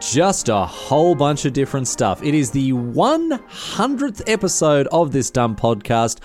[0.00, 2.22] just a whole bunch of different stuff.
[2.22, 6.20] It is the 100th episode of this dumb podcast.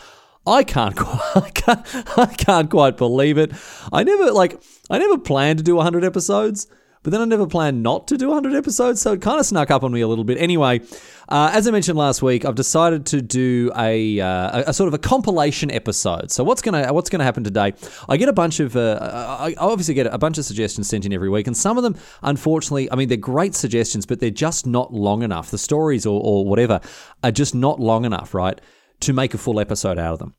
[0.45, 0.97] I can't,
[1.35, 3.51] I can't, I can't quite believe it.
[3.91, 6.67] I never like, I never planned to do 100 episodes,
[7.03, 9.71] but then I never planned not to do 100 episodes, so it kind of snuck
[9.71, 10.37] up on me a little bit.
[10.37, 10.81] Anyway,
[11.29, 14.87] uh, as I mentioned last week, I've decided to do a, uh, a, a sort
[14.87, 16.29] of a compilation episode.
[16.29, 17.73] So what's gonna what's gonna happen today?
[18.07, 18.99] I get a bunch of uh,
[19.39, 21.95] I obviously get a bunch of suggestions sent in every week, and some of them,
[22.21, 25.49] unfortunately, I mean they're great suggestions, but they're just not long enough.
[25.49, 26.81] The stories or, or whatever
[27.23, 28.59] are just not long enough, right,
[28.99, 30.35] to make a full episode out of them.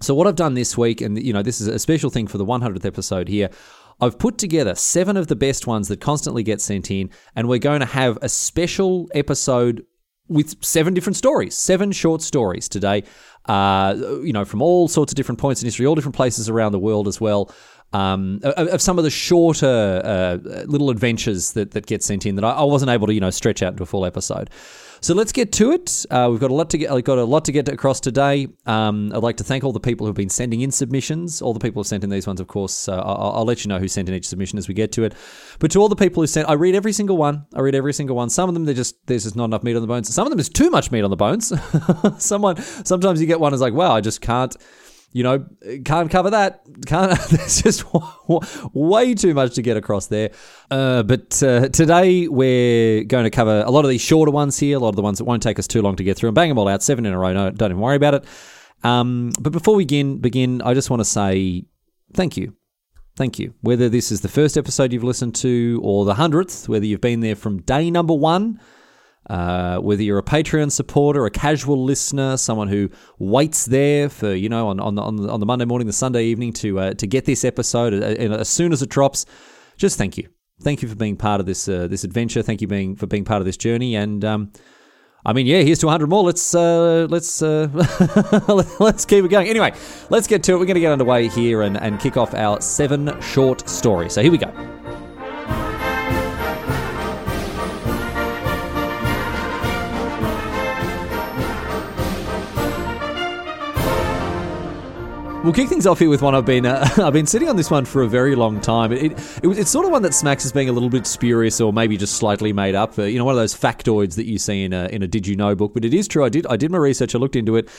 [0.00, 2.38] So what I've done this week, and you know, this is a special thing for
[2.38, 3.50] the 100th episode here.
[4.00, 7.58] I've put together seven of the best ones that constantly get sent in, and we're
[7.58, 9.84] going to have a special episode
[10.28, 13.02] with seven different stories, seven short stories today.
[13.46, 16.72] Uh, you know, from all sorts of different points in history, all different places around
[16.72, 17.50] the world as well.
[17.94, 22.34] Um, of, of some of the shorter uh, little adventures that, that get sent in
[22.34, 24.50] that I, I wasn't able to, you know, stretch out into a full episode.
[25.00, 26.04] So let's get to it.
[26.10, 27.04] Uh, we've got a lot to get.
[27.04, 28.48] Got a lot to get across today.
[28.66, 31.40] Um, I'd like to thank all the people who've been sending in submissions.
[31.40, 32.88] All the people who've sent in these ones, of course.
[32.88, 35.04] Uh, I'll, I'll let you know who sent in each submission as we get to
[35.04, 35.14] it.
[35.58, 37.46] But to all the people who sent, I read every single one.
[37.54, 38.28] I read every single one.
[38.30, 40.12] Some of them, they're just there's just not enough meat on the bones.
[40.12, 41.52] Some of them, is too much meat on the bones.
[42.18, 44.56] Someone, sometimes you get one is like, wow, I just can't
[45.12, 45.46] you know,
[45.84, 46.62] can't cover that.
[46.86, 47.18] Can't.
[47.30, 47.84] There's just
[48.74, 50.30] way too much to get across there.
[50.70, 54.76] Uh, but uh, today we're going to cover a lot of these shorter ones here,
[54.76, 56.34] a lot of the ones that won't take us too long to get through, and
[56.34, 57.32] bang them all out, seven in a row.
[57.32, 58.24] No, don't even worry about it.
[58.84, 61.64] Um, but before we begin, begin, I just want to say
[62.12, 62.54] thank you.
[63.16, 63.54] Thank you.
[63.62, 67.20] Whether this is the first episode you've listened to or the hundredth, whether you've been
[67.20, 68.60] there from day number one
[69.28, 74.48] uh, whether you're a Patreon supporter, a casual listener, someone who waits there for you
[74.48, 76.94] know on on the, on the, on the Monday morning, the Sunday evening to uh,
[76.94, 79.26] to get this episode uh, as soon as it drops,
[79.76, 80.28] just thank you,
[80.62, 82.42] thank you for being part of this uh, this adventure.
[82.42, 83.96] Thank you being for being part of this journey.
[83.96, 84.52] And um,
[85.26, 86.22] I mean, yeah, here's to 100 more.
[86.22, 87.68] Let's uh, let's uh,
[88.80, 89.48] let's keep it going.
[89.48, 89.72] Anyway,
[90.10, 90.58] let's get to it.
[90.58, 94.14] We're going to get underway here and and kick off our seven short stories.
[94.14, 94.77] So here we go.
[105.44, 107.70] We'll kick things off here with one I've been uh, I've been sitting on this
[107.70, 108.90] one for a very long time.
[108.92, 109.12] It, it,
[109.44, 111.96] it, it's sort of one that smacks as being a little bit spurious or maybe
[111.96, 112.98] just slightly made up.
[112.98, 115.28] Uh, you know, one of those factoids that you see in a in a Did
[115.28, 115.74] You Know book.
[115.74, 116.24] But it is true.
[116.24, 117.14] I did I did my research.
[117.14, 117.70] I looked into it,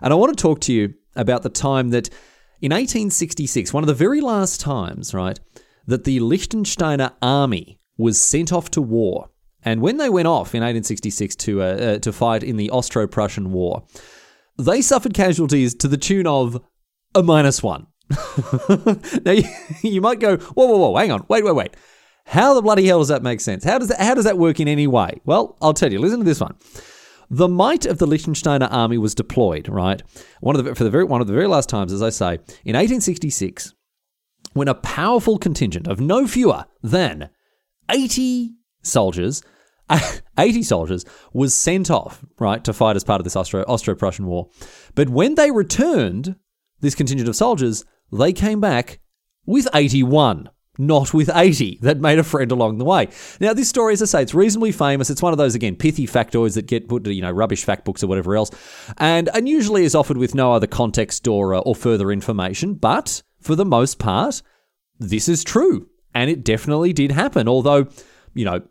[0.00, 2.08] and I want to talk to you about the time that
[2.62, 5.40] in 1866, one of the very last times, right,
[5.88, 9.28] that the Liechtensteiner army was sent off to war.
[9.64, 13.50] And when they went off in 1866 to uh, uh, to fight in the Austro-Prussian
[13.50, 13.82] War,
[14.56, 16.62] they suffered casualties to the tune of
[17.18, 17.86] a minus one.
[19.24, 19.44] now you,
[19.82, 21.76] you might go, whoa, whoa, whoa, hang on, wait, wait, wait.
[22.26, 23.64] How the bloody hell does that make sense?
[23.64, 25.20] How does that, how does that work in any way?
[25.24, 25.98] Well, I'll tell you.
[25.98, 26.56] Listen to this one.
[27.30, 29.68] The might of the Liechtensteiner army was deployed.
[29.68, 30.02] Right,
[30.40, 32.34] one of the for the very one of the very last times, as I say,
[32.64, 33.74] in 1866,
[34.52, 37.30] when a powerful contingent of no fewer than
[37.90, 39.42] 80 soldiers
[40.38, 44.48] 80 soldiers was sent off, right, to fight as part of this Austro- Austro-Prussian War.
[44.94, 46.36] But when they returned,
[46.80, 49.00] this contingent of soldiers, they came back
[49.46, 53.08] with 81 not with 80 that made a friend along the way.
[53.40, 55.10] Now, this story, as I say, it's reasonably famous.
[55.10, 57.84] It's one of those, again, pithy factoids that get put to, you know, rubbish fact
[57.84, 58.50] books or whatever else,
[58.96, 62.74] and, and usually is offered with no other context or, uh, or further information.
[62.74, 64.40] But for the most part,
[64.98, 65.88] this is true.
[66.14, 67.48] And it definitely did happen.
[67.48, 67.88] Although,
[68.34, 68.62] you know,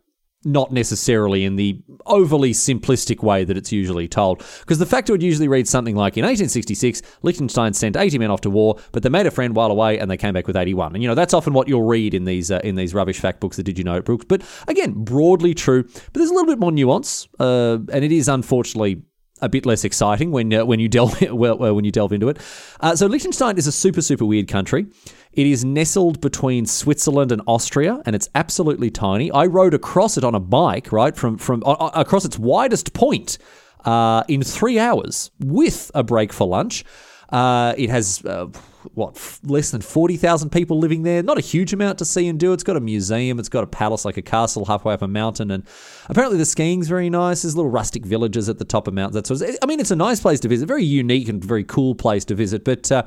[0.47, 4.44] not necessarily in the overly simplistic way that it's usually told.
[4.61, 8.49] Because the factoid usually reads something like In 1866, Liechtenstein sent 80 men off to
[8.49, 10.95] war, but they made a friend while away and they came back with 81.
[10.95, 13.39] And, you know, that's often what you'll read in these uh, in these rubbish fact
[13.39, 14.25] books, the Did You Know It books.
[14.27, 15.83] But again, broadly true.
[15.83, 19.01] But there's a little bit more nuance, uh, and it is unfortunately
[19.42, 22.38] a bit less exciting when uh, when you delve well, when you delve into it.
[22.80, 24.88] Uh, so Liechtenstein is a super super weird country.
[25.34, 29.31] It is nestled between Switzerland and Austria, and it's absolutely tiny.
[29.31, 33.38] I rode across it on a bike, right from from across its widest point
[33.86, 36.84] uh, in three hours with a break for lunch.
[37.30, 38.48] Uh, it has uh,
[38.94, 41.24] what f- less than forty thousand people living there.
[41.24, 42.54] Not a huge amount to see and do.
[42.54, 43.39] It's got a museum.
[43.39, 45.63] It's got a palace like a castle halfway up a mountain, and
[46.10, 47.42] apparently the skiing's very nice.
[47.42, 49.16] There's little rustic villages at the top of mountains.
[49.16, 50.68] That sort of, I mean, it's a nice place to visit.
[50.68, 52.92] Very unique and very cool place to visit, but.
[52.92, 53.04] Uh,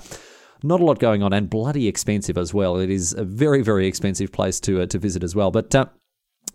[0.63, 2.77] not a lot going on, and bloody expensive as well.
[2.77, 5.51] It is a very, very expensive place to uh, to visit as well.
[5.51, 5.87] But uh,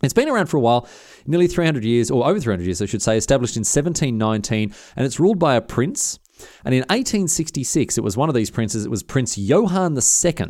[0.03, 0.87] it's been around for a while,
[1.25, 5.19] nearly 300 years, or over 300 years, I should say, established in 1719, and it's
[5.19, 6.19] ruled by a prince.
[6.63, 10.47] And in 1866, it was one of these princes, it was Prince Johann II,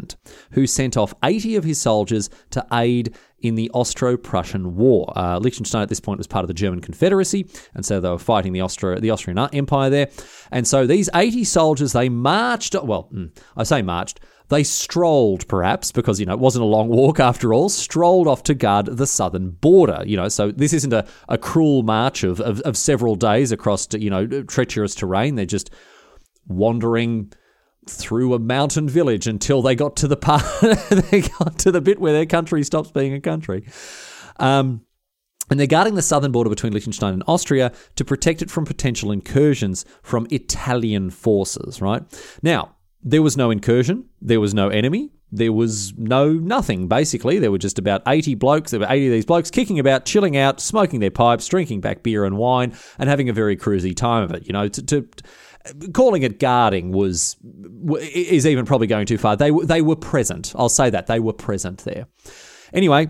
[0.52, 5.12] who sent off 80 of his soldiers to aid in the Austro Prussian War.
[5.16, 8.18] Uh, Liechtenstein at this point was part of the German Confederacy, and so they were
[8.18, 10.10] fighting the, Austro- the Austrian Empire there.
[10.52, 14.20] And so these 80 soldiers, they marched, well, hmm, I say marched,
[14.50, 18.44] they strolled, perhaps, because, you know, it wasn't a long walk after all, strolled off
[18.44, 20.30] to guard the southern border, you know.
[20.30, 24.28] So this isn't a, a cruel march of, of, of several days across, you know,
[24.44, 25.36] treacherous terrain.
[25.36, 25.72] They're just
[26.48, 27.32] wandering
[27.88, 30.44] through a mountain village until they got to the part
[31.12, 33.68] they got to the bit where their country stops being a country.
[34.38, 34.82] Um,
[35.50, 39.12] and they're guarding the southern border between Liechtenstein and Austria to protect it from potential
[39.12, 42.02] incursions from Italian forces, right?
[42.42, 42.75] Now,
[43.06, 47.38] there was no incursion, there was no enemy, there was no nothing, basically.
[47.38, 50.36] There were just about 80 blokes, there were 80 of these blokes kicking about, chilling
[50.36, 54.24] out, smoking their pipes, drinking back beer and wine, and having a very cruisy time
[54.24, 54.48] of it.
[54.48, 55.08] You know, to, to
[55.94, 57.38] calling it guarding was
[58.02, 59.36] is even probably going too far.
[59.36, 60.54] They they were present.
[60.56, 62.08] I'll say that they were present there.
[62.74, 63.10] Anyway,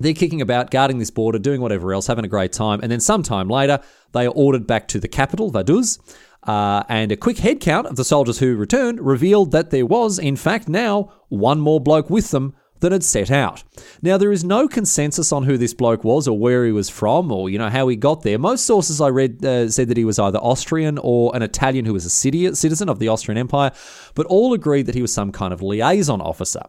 [0.00, 3.00] they're kicking about, guarding this border, doing whatever else, having a great time, and then
[3.00, 3.80] sometime later
[4.12, 5.98] they are ordered back to the capital, Vaduz.
[6.42, 10.18] Uh, and a quick head count of the soldiers who returned revealed that there was,
[10.18, 13.62] in fact, now one more bloke with them that had set out.
[14.00, 17.30] Now, there is no consensus on who this bloke was or where he was from
[17.30, 18.38] or, you know, how he got there.
[18.38, 21.92] Most sources I read uh, said that he was either Austrian or an Italian who
[21.92, 23.72] was a city- citizen of the Austrian Empire,
[24.14, 26.62] but all agreed that he was some kind of liaison officer.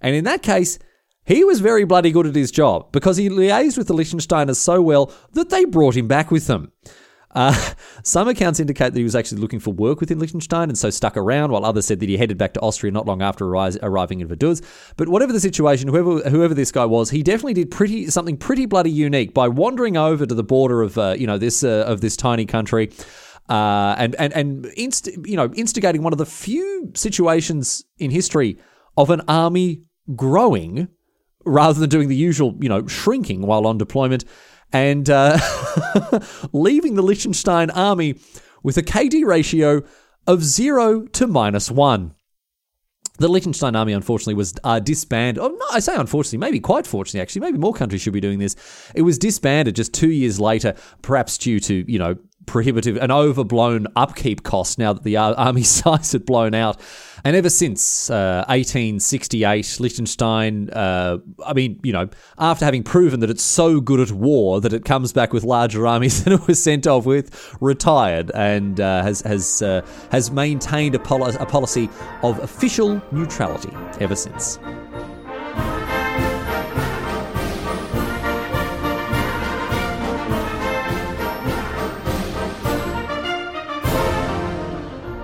[0.00, 0.78] And in that case,
[1.30, 4.82] he was very bloody good at his job because he liaised with the Liechtensteiners so
[4.82, 6.72] well that they brought him back with them.
[7.32, 7.54] Uh,
[8.02, 11.16] some accounts indicate that he was actually looking for work within Liechtenstein and so stuck
[11.16, 14.26] around, while others said that he headed back to Austria not long after arriving in
[14.26, 14.60] Vaduz.
[14.96, 18.66] But whatever the situation, whoever whoever this guy was, he definitely did pretty something pretty
[18.66, 22.00] bloody unique by wandering over to the border of uh, you know this uh, of
[22.00, 22.90] this tiny country.
[23.48, 28.58] Uh, and and and inst- you know instigating one of the few situations in history
[28.96, 29.82] of an army
[30.16, 30.88] growing
[31.44, 34.24] rather than doing the usual you know shrinking while on deployment
[34.72, 35.38] and uh,
[36.52, 38.16] leaving the Liechtenstein army
[38.62, 39.82] with a KD ratio
[40.26, 42.14] of 0 to minus 1.
[43.18, 45.42] The Liechtenstein army, unfortunately, was uh, disbanded.
[45.42, 47.42] Oh, no, I say unfortunately, maybe quite fortunately, actually.
[47.42, 48.56] Maybe more countries should be doing this.
[48.94, 52.16] It was disbanded just two years later, perhaps due to, you know,
[52.50, 56.78] prohibitive and overblown upkeep costs now that the army size had blown out.
[57.24, 62.08] And ever since uh, 1868, Liechtenstein, uh, I mean, you know,
[62.38, 65.86] after having proven that it's so good at war that it comes back with larger
[65.86, 70.94] armies than it was sent off with, retired and uh, has has uh, has maintained
[70.94, 71.88] a, poli- a policy
[72.22, 74.58] of official neutrality ever since.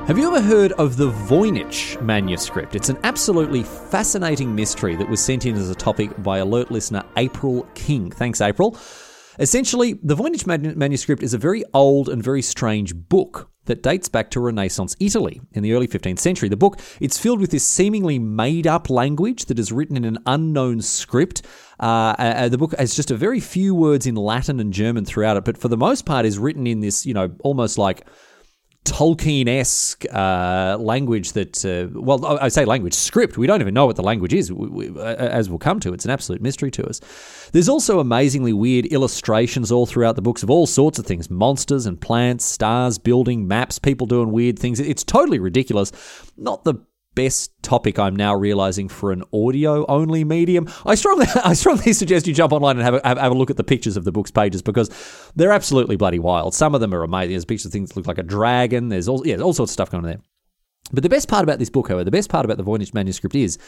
[0.06, 2.76] Have you ever heard of the Voynich manuscript?
[2.76, 7.02] It's an absolutely fascinating mystery that was sent in as a topic by alert listener
[7.16, 8.12] April King.
[8.12, 8.78] Thanks, April.
[9.40, 10.46] Essentially, the Voynich
[10.76, 15.40] manuscript is a very old and very strange book that dates back to Renaissance Italy
[15.54, 16.48] in the early 15th century.
[16.48, 20.82] The book it's filled with this seemingly made-up language that is written in an unknown
[20.82, 21.42] script.
[21.80, 25.36] Uh, uh, the book has just a very few words in Latin and German throughout
[25.36, 28.06] it, but for the most part is written in this, you know, almost like
[28.86, 33.36] Tolkien esque uh, language that, uh, well, I say language, script.
[33.36, 35.92] We don't even know what the language is, we, we, as we'll come to.
[35.92, 37.00] It's an absolute mystery to us.
[37.52, 41.84] There's also amazingly weird illustrations all throughout the books of all sorts of things monsters
[41.86, 44.80] and plants, stars, building, maps, people doing weird things.
[44.80, 45.92] It's totally ridiculous.
[46.36, 46.74] Not the
[47.16, 50.68] best topic I'm now realizing for an audio only medium.
[50.84, 53.56] I strongly I strongly suggest you jump online and have a, have, a look at
[53.56, 54.88] the pictures of the book's pages because
[55.34, 56.54] they're absolutely bloody wild.
[56.54, 57.30] Some of them are amazing.
[57.30, 58.90] There's pictures of things that look like a dragon.
[58.90, 60.20] There's all yeah, all sorts of stuff going on there.
[60.92, 63.34] But the best part about this book, however, the best part about the Voynich manuscript
[63.34, 63.58] is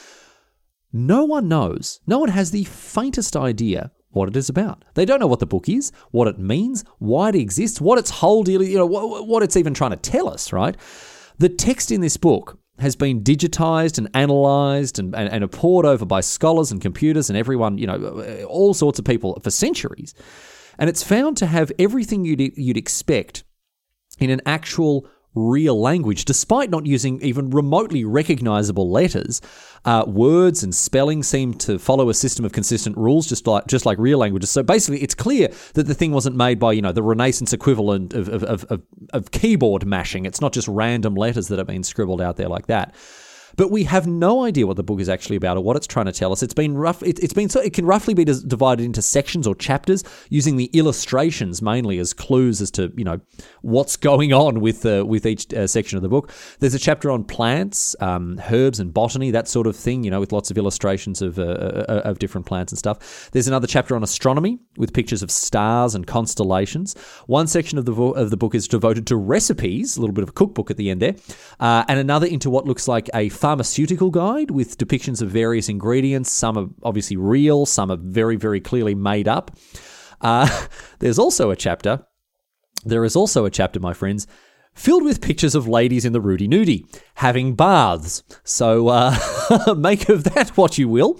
[0.93, 4.85] no one knows, no one has the faintest idea what it is about.
[4.95, 8.11] They don't know what the book is, what it means, why it exists, what its
[8.11, 10.76] whole deal, you know, what, what it's even trying to tell us, right?
[11.38, 16.04] The text in this book has been digitized and analyzed and, and, and poured over
[16.04, 20.14] by scholars and computers and everyone, you know, all sorts of people for centuries.
[20.78, 23.44] And it's found to have everything you'd, you'd expect
[24.18, 25.08] in an actual
[25.38, 29.40] real language, despite not using even remotely recognizable letters.
[29.85, 33.87] Uh, words and spelling seem to follow a system of consistent rules, just like just
[33.87, 34.50] like real languages.
[34.50, 38.12] So basically, it's clear that the thing wasn't made by you know the Renaissance equivalent
[38.14, 40.26] of of, of, of, of keyboard mashing.
[40.26, 42.95] It's not just random letters that have been scribbled out there like that.
[43.57, 46.07] But we have no idea what the book is actually about or what it's trying
[46.07, 46.43] to tell us.
[46.43, 47.02] It's been rough.
[47.02, 50.67] It, has been so it can roughly be divided into sections or chapters using the
[50.73, 53.21] illustrations mainly as clues as to you know
[53.62, 56.33] what's going on with uh, with each uh, section of the book.
[56.59, 60.05] There's a chapter on plants, um, herbs, and botany, that sort of thing.
[60.05, 63.31] You know, with lots of illustrations of uh, uh, uh of different plants and stuff.
[63.33, 66.95] There's another chapter on astronomy with pictures of stars and constellations.
[67.26, 70.23] One section of the vo- of the book is devoted to recipes, a little bit
[70.23, 71.14] of a cookbook at the end there,
[71.61, 76.30] uh, and another into what looks like a pharmaceutical guide with depictions of various ingredients.
[76.30, 79.57] Some are obviously real, some are very, very clearly made up.
[80.21, 80.66] Uh,
[80.99, 82.04] there's also a chapter.
[82.85, 84.26] There is also a chapter, my friends,
[84.75, 88.23] filled with pictures of ladies in the Rudy Nudie having baths.
[88.45, 89.16] So uh,
[89.76, 91.18] make of that what you will.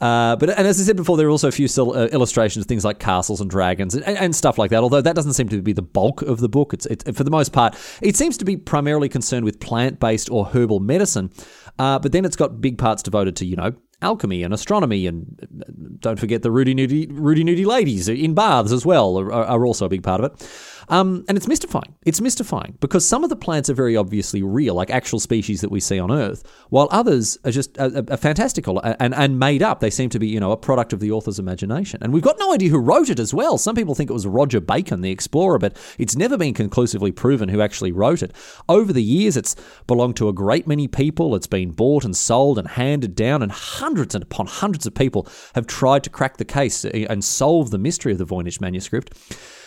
[0.00, 2.64] Uh, but and as I said before, there are also a few still, uh, illustrations
[2.64, 4.82] of things like castles and dragons and, and, stuff like that.
[4.82, 6.74] Although that doesn't seem to be the bulk of the book.
[6.74, 10.44] It's, it, for the most part, it seems to be primarily concerned with plant-based or
[10.46, 11.30] herbal medicine.
[11.78, 13.72] Uh, but then it's got big parts devoted to you know
[14.02, 15.64] alchemy and astronomy, and uh,
[16.00, 19.86] don't forget the Rudy Nudie, Rudy Nudie ladies in baths as well are, are also
[19.86, 20.48] a big part of it.
[20.88, 21.94] Um, and it's mystifying.
[22.04, 25.70] It's mystifying because some of the plants are very obviously real, like actual species that
[25.70, 29.80] we see on Earth, while others are just are fantastical and, and made up.
[29.80, 32.02] They seem to be, you know, a product of the author's imagination.
[32.02, 33.58] And we've got no idea who wrote it as well.
[33.58, 37.48] Some people think it was Roger Bacon, the explorer, but it's never been conclusively proven
[37.48, 38.32] who actually wrote it.
[38.68, 41.34] Over the years, it's belonged to a great many people.
[41.34, 45.28] It's been bought and sold and handed down, and hundreds and upon hundreds of people
[45.54, 49.12] have tried to crack the case and solve the mystery of the Voynich manuscript.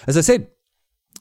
[0.07, 0.47] As I said,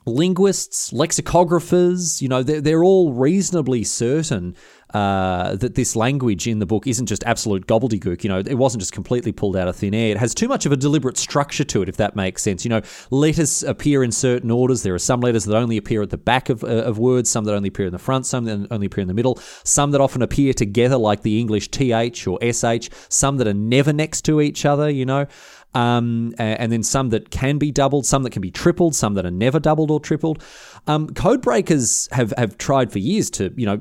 [0.09, 4.57] linguists, lexicographers, you know, they're, they're all reasonably certain
[4.95, 8.25] uh, that this language in the book isn't just absolute gobbledygook.
[8.25, 10.13] You know, it wasn't just completely pulled out of thin air.
[10.13, 12.65] It has too much of a deliberate structure to it, if that makes sense.
[12.65, 14.83] You know, letters appear in certain orders.
[14.83, 17.45] There are some letters that only appear at the back of, uh, of words, some
[17.45, 20.01] that only appear in the front, some that only appear in the middle, some that
[20.01, 24.41] often appear together, like the English th or sh, some that are never next to
[24.41, 25.27] each other, you know.
[25.75, 29.27] Um, and then some that can be doubled, some that can be tripled, some that
[29.27, 30.43] are never doubled or tripled.
[30.87, 33.79] Um, code breakers have, have tried for years to, you know,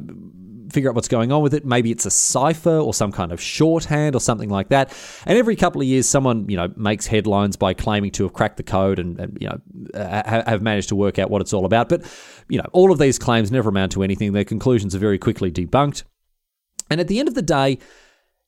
[0.72, 1.66] figure out what's going on with it.
[1.66, 4.94] Maybe it's a cipher or some kind of shorthand or something like that.
[5.26, 8.58] And every couple of years, someone you know makes headlines by claiming to have cracked
[8.58, 9.62] the code and, and you know
[9.94, 11.90] have managed to work out what it's all about.
[11.90, 12.04] But
[12.50, 14.34] you know all of these claims never amount to anything.
[14.34, 16.04] Their conclusions are very quickly debunked.
[16.90, 17.80] And at the end of the day,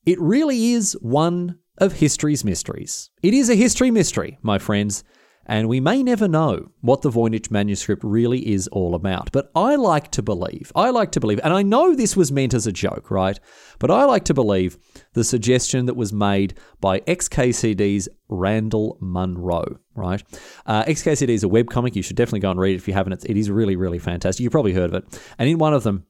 [0.06, 3.10] it really is one of history's mysteries.
[3.22, 5.04] It is a history mystery, my friends,
[5.46, 9.32] and we may never know what the Voynich manuscript really is all about.
[9.32, 12.54] But I like to believe, I like to believe, and I know this was meant
[12.54, 13.38] as a joke, right?
[13.78, 14.78] But I like to believe
[15.14, 20.22] the suggestion that was made by XKCD's Randall Munroe, right?
[20.66, 21.96] Uh, XKCD is a webcomic.
[21.96, 23.24] You should definitely go and read it if you haven't.
[23.24, 24.44] it is really, really fantastic.
[24.44, 25.20] You've probably heard of it.
[25.36, 26.06] And in one of them,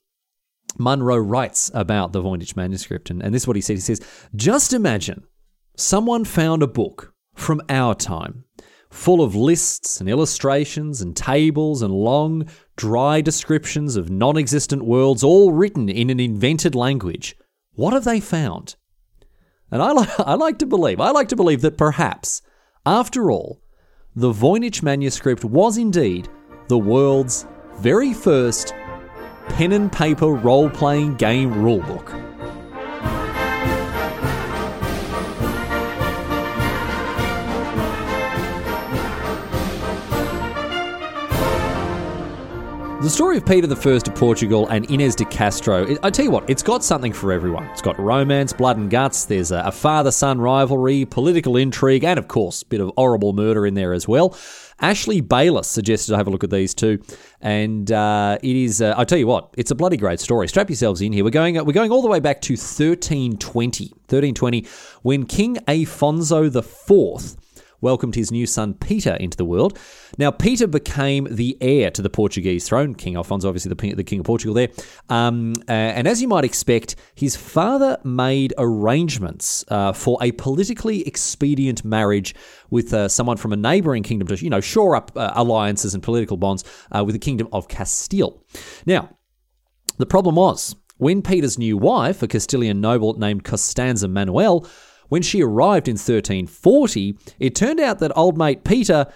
[0.79, 3.77] Munroe writes about the Voynich manuscript, and, and this is what he said.
[3.77, 4.01] He says,
[4.37, 5.25] Just imagine
[5.81, 8.45] someone found a book from our time
[8.91, 15.23] full of lists and illustrations and tables and long, dry descriptions of non existent worlds,
[15.23, 17.37] all written in an invented language.
[17.75, 18.77] What have they found?
[19.71, 22.43] And I, li- I like to believe, I like to believe that perhaps,
[22.85, 23.63] after all,
[24.15, 26.29] the Voynich manuscript was indeed
[26.69, 27.47] the world's
[27.79, 28.75] very first
[29.49, 32.60] pen and paper role playing game rulebook.
[43.01, 46.51] The story of Peter I of Portugal and Ines de Castro, I tell you what,
[46.51, 47.65] it's got something for everyone.
[47.69, 52.29] It's got romance, blood and guts, there's a father son rivalry, political intrigue, and of
[52.29, 54.37] course, a bit of horrible murder in there as well.
[54.81, 57.03] Ashley Bayliss suggested I have a look at these two,
[57.41, 58.83] and uh, it is.
[58.83, 60.47] Uh, I tell you what, it's a bloody great story.
[60.47, 61.25] Strap yourselves in here.
[61.25, 61.55] We're going.
[61.65, 63.85] We're going all the way back to 1320.
[64.11, 64.67] 1320,
[65.01, 67.37] when King Afonso IV
[67.81, 69.79] welcomed his new son Peter into the world.
[70.19, 72.95] Now, Peter became the heir to the Portuguese throne.
[72.95, 74.69] King Alfonso, obviously the, the King of Portugal there.
[75.09, 81.07] Um, uh, and as you might expect, his father made arrangements uh, for a politically
[81.07, 82.35] expedient marriage
[82.71, 86.03] with uh, someone from a neighbouring kingdom to, you know, shore up uh, alliances and
[86.03, 88.45] political bonds uh, with the kingdom of Castile.
[88.87, 89.17] Now,
[89.99, 94.67] the problem was, when Peter's new wife, a Castilian noble named Costanza Manuel,
[95.11, 99.07] when she arrived in 1340, it turned out that old mate Peter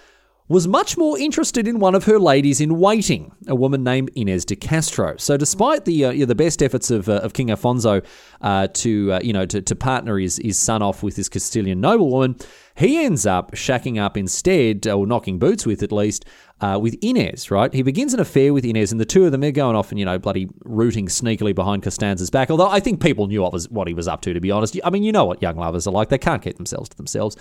[0.47, 4.45] was much more interested in one of her ladies in waiting, a woman named Ines
[4.45, 5.17] de Castro.
[5.17, 8.05] So, despite the uh, the best efforts of, uh, of King Afonso
[8.41, 11.81] uh, to uh, you know to, to partner his, his son off with this Castilian
[11.81, 12.35] noblewoman,
[12.75, 16.25] he ends up shacking up instead, or knocking boots with at least,
[16.61, 17.73] uh, with Ines, right?
[17.73, 19.99] He begins an affair with Ines, and the two of them are going off and,
[19.99, 22.49] you know, bloody rooting sneakily behind Costanza's back.
[22.49, 24.79] Although I think people knew what, he was up to, to be honest.
[24.83, 26.09] I mean, you know what young lovers are like.
[26.09, 27.35] They can't keep themselves to themselves.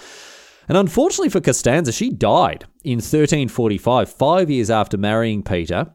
[0.68, 5.92] And unfortunately for Costanza, she died in 1345, five years after marrying Peter.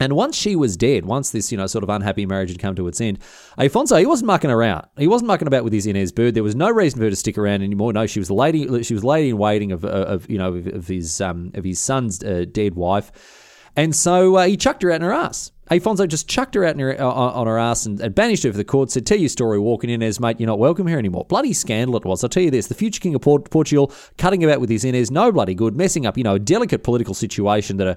[0.00, 2.74] And once she was dead, once this, you know, sort of unhappy marriage had come
[2.74, 3.20] to its end,
[3.58, 4.86] Afonso, he wasn't mucking around.
[4.98, 6.34] He wasn't mucking about with his Ines bird.
[6.34, 7.92] There was no reason for her to stick around anymore.
[7.92, 8.82] No, she was lady.
[8.82, 12.22] She was lady in waiting of, of you know, of, his um, of his son's
[12.24, 15.52] uh, dead wife, and so uh, he chucked her out in her ass.
[15.70, 18.56] Afonso just chucked her out her, uh, on her ass and, and, banished her for
[18.58, 18.90] the court.
[18.90, 20.38] Said, "Tell your story, walking in as mate.
[20.38, 22.22] You're not welcome here anymore." Bloody scandal it was.
[22.22, 25.10] I'll tell you this: the future king of Port- Portugal cutting about with his Ines,
[25.10, 27.96] no bloody good, messing up, you know, a delicate political situation that a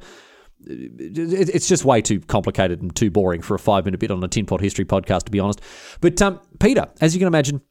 [0.65, 4.27] it's just way too complicated and too boring for a five minute bit on a
[4.27, 5.61] tin pot history podcast, to be honest.
[6.01, 7.61] But um, Peter, as you can imagine,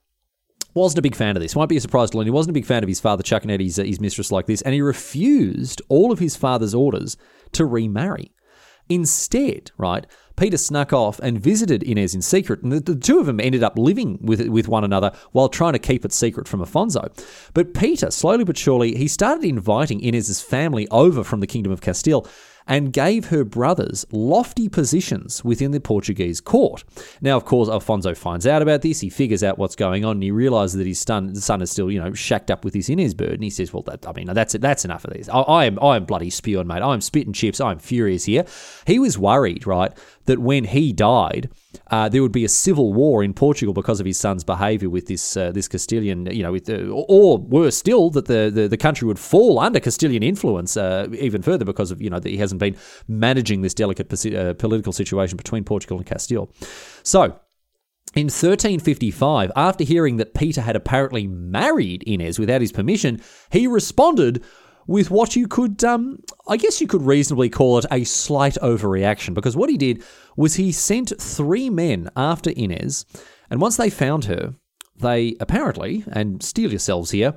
[0.74, 1.56] wasn't a big fan of this.
[1.56, 3.50] Might be a surprise to learn he wasn't a big fan of his father chucking
[3.50, 7.16] out his, uh, his mistress like this, and he refused all of his father's orders
[7.52, 8.32] to remarry.
[8.88, 13.26] Instead, right, Peter snuck off and visited Ines in secret, and the, the, two of
[13.26, 16.60] them ended up living with with one another while trying to keep it secret from
[16.60, 17.08] Afonso.
[17.52, 21.80] But Peter, slowly but surely, he started inviting Ines's family over from the Kingdom of
[21.80, 22.28] Castile
[22.66, 26.84] and gave her brothers lofty positions within the Portuguese court.
[27.20, 29.00] Now, of course, Alfonso finds out about this.
[29.00, 31.90] He figures out what's going on, and he realizes that his son, son is still,
[31.90, 33.34] you know, shacked up with this Ines bird.
[33.34, 34.60] And he says, "Well, that, I mean, that's it.
[34.60, 35.28] That's enough of this.
[35.28, 36.82] I, I am, I am bloody spewing, mate.
[36.82, 37.60] I'm spitting chips.
[37.60, 38.44] I'm furious here."
[38.86, 39.92] He was worried, right,
[40.26, 41.50] that when he died,
[41.90, 45.06] uh, there would be a civil war in Portugal because of his son's behaviour with
[45.06, 48.76] this uh, this Castilian, you know, with the, or worse still, that the, the, the
[48.76, 52.36] country would fall under Castilian influence uh, even further because of you know that he
[52.36, 52.76] hasn't been
[53.08, 56.50] managing this delicate uh, political situation between Portugal and Castile.
[57.02, 57.40] So.
[58.14, 64.42] In 1355, after hearing that Peter had apparently married Ines without his permission, he responded
[64.86, 69.34] with what you could, um, I guess you could reasonably call it a slight overreaction,
[69.34, 70.02] because what he did
[70.36, 73.04] was he sent three men after Ines,
[73.50, 74.54] and once they found her,
[74.98, 77.34] they apparently, and steel yourselves here,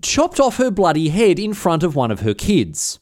[0.00, 2.98] chopped off her bloody head in front of one of her kids.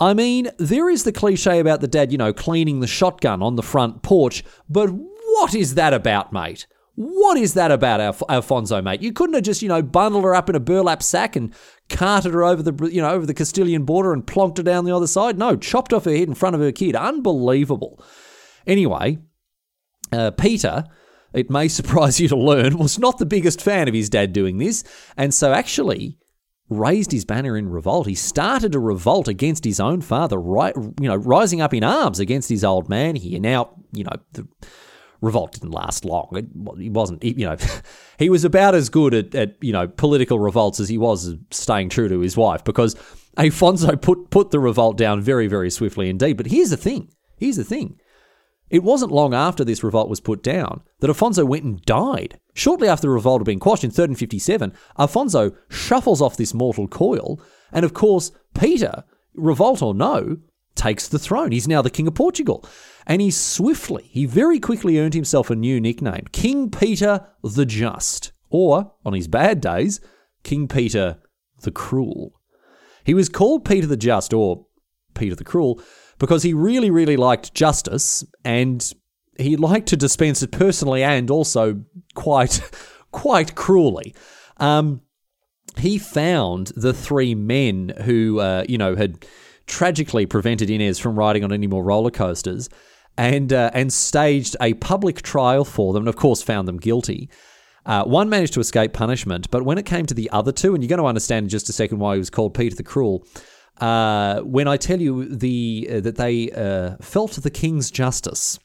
[0.00, 3.56] I mean, there is the cliche about the dad, you know, cleaning the shotgun on
[3.56, 6.66] the front porch, but what is that about, mate?
[6.96, 9.02] What is that about, Alf- Alfonso, mate?
[9.02, 11.52] You couldn't have just, you know, bundled her up in a burlap sack and
[11.88, 14.94] carted her over the, you know, over the Castilian border and plonked her down the
[14.94, 15.36] other side.
[15.36, 16.94] No, chopped off her head in front of her kid.
[16.94, 18.02] Unbelievable.
[18.66, 19.18] Anyway,
[20.12, 20.84] uh, Peter,
[21.32, 24.58] it may surprise you to learn, was not the biggest fan of his dad doing
[24.58, 24.84] this,
[25.16, 26.16] and so actually
[26.68, 28.06] raised his banner in revolt.
[28.06, 32.20] He started a revolt against his own father, right, you know, rising up in arms
[32.20, 33.40] against his old man here.
[33.40, 34.46] Now, you know, the
[35.24, 36.28] revolt didn't last long.
[36.32, 36.46] It,
[36.78, 37.56] he wasn't, you know,
[38.18, 41.88] he was about as good at, at, you know, political revolts as he was staying
[41.88, 42.94] true to his wife because
[43.36, 46.36] Afonso put, put the revolt down very, very swiftly indeed.
[46.36, 47.10] But here's the thing.
[47.36, 47.98] Here's the thing.
[48.70, 52.40] It wasn't long after this revolt was put down that Afonso went and died.
[52.54, 57.40] Shortly after the revolt had been quashed in 1357, Afonso shuffles off this mortal coil,
[57.72, 60.38] and of course, Peter, revolt or no,
[60.74, 61.52] takes the throne.
[61.52, 62.64] He's now the King of Portugal.
[63.06, 68.32] And he swiftly, he very quickly earned himself a new nickname King Peter the Just,
[68.50, 70.00] or, on his bad days,
[70.42, 71.18] King Peter
[71.62, 72.32] the Cruel.
[73.04, 74.66] He was called Peter the Just, or
[75.14, 75.80] Peter the Cruel,
[76.18, 78.92] because he really, really liked justice and
[79.38, 81.82] he liked to dispense it personally and also
[82.14, 82.60] quite,
[83.10, 84.14] quite cruelly.
[84.58, 85.02] Um,
[85.76, 89.26] he found the three men who, uh, you know, had
[89.66, 92.68] tragically prevented Ines from riding on any more roller coasters
[93.16, 97.28] and, uh, and staged a public trial for them and, of course, found them guilty.
[97.86, 100.82] Uh, one managed to escape punishment, but when it came to the other two, and
[100.82, 103.26] you're going to understand in just a second why he was called Peter the Cruel,
[103.80, 108.58] uh, when I tell you the uh, that they uh, felt the king's justice.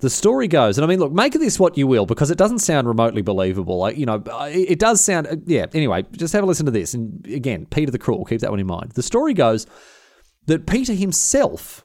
[0.00, 2.36] The story goes, and I mean, look, make of this what you will, because it
[2.36, 3.90] doesn't sound remotely believable.
[3.90, 5.66] You know, it, it does sound, uh, yeah.
[5.72, 8.60] Anyway, just have a listen to this, and again, Peter the Cruel, keep that one
[8.60, 8.92] in mind.
[8.92, 9.66] The story goes
[10.46, 11.84] that Peter himself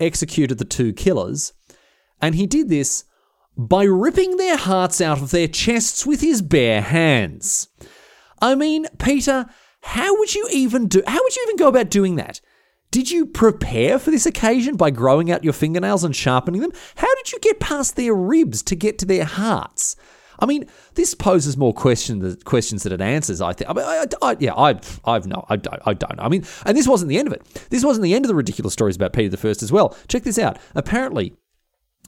[0.00, 1.52] executed the two killers,
[2.20, 3.04] and he did this
[3.56, 7.68] by ripping their hearts out of their chests with his bare hands.
[8.40, 9.46] I mean, Peter,
[9.80, 12.40] how would you even do how would you even go about doing that?
[12.90, 16.72] Did you prepare for this occasion by growing out your fingernails and sharpening them?
[16.96, 19.96] How did you get past their ribs to get to their hearts?
[20.38, 23.40] I mean, this poses more question, questions than it answers.
[23.40, 23.70] I think.
[23.70, 26.18] I mean, I, I, yeah, I, I've no, I don't, I don't.
[26.20, 27.44] I mean, and this wasn't the end of it.
[27.70, 29.96] This wasn't the end of the ridiculous stories about Peter the First as well.
[30.08, 30.58] Check this out.
[30.74, 31.34] Apparently,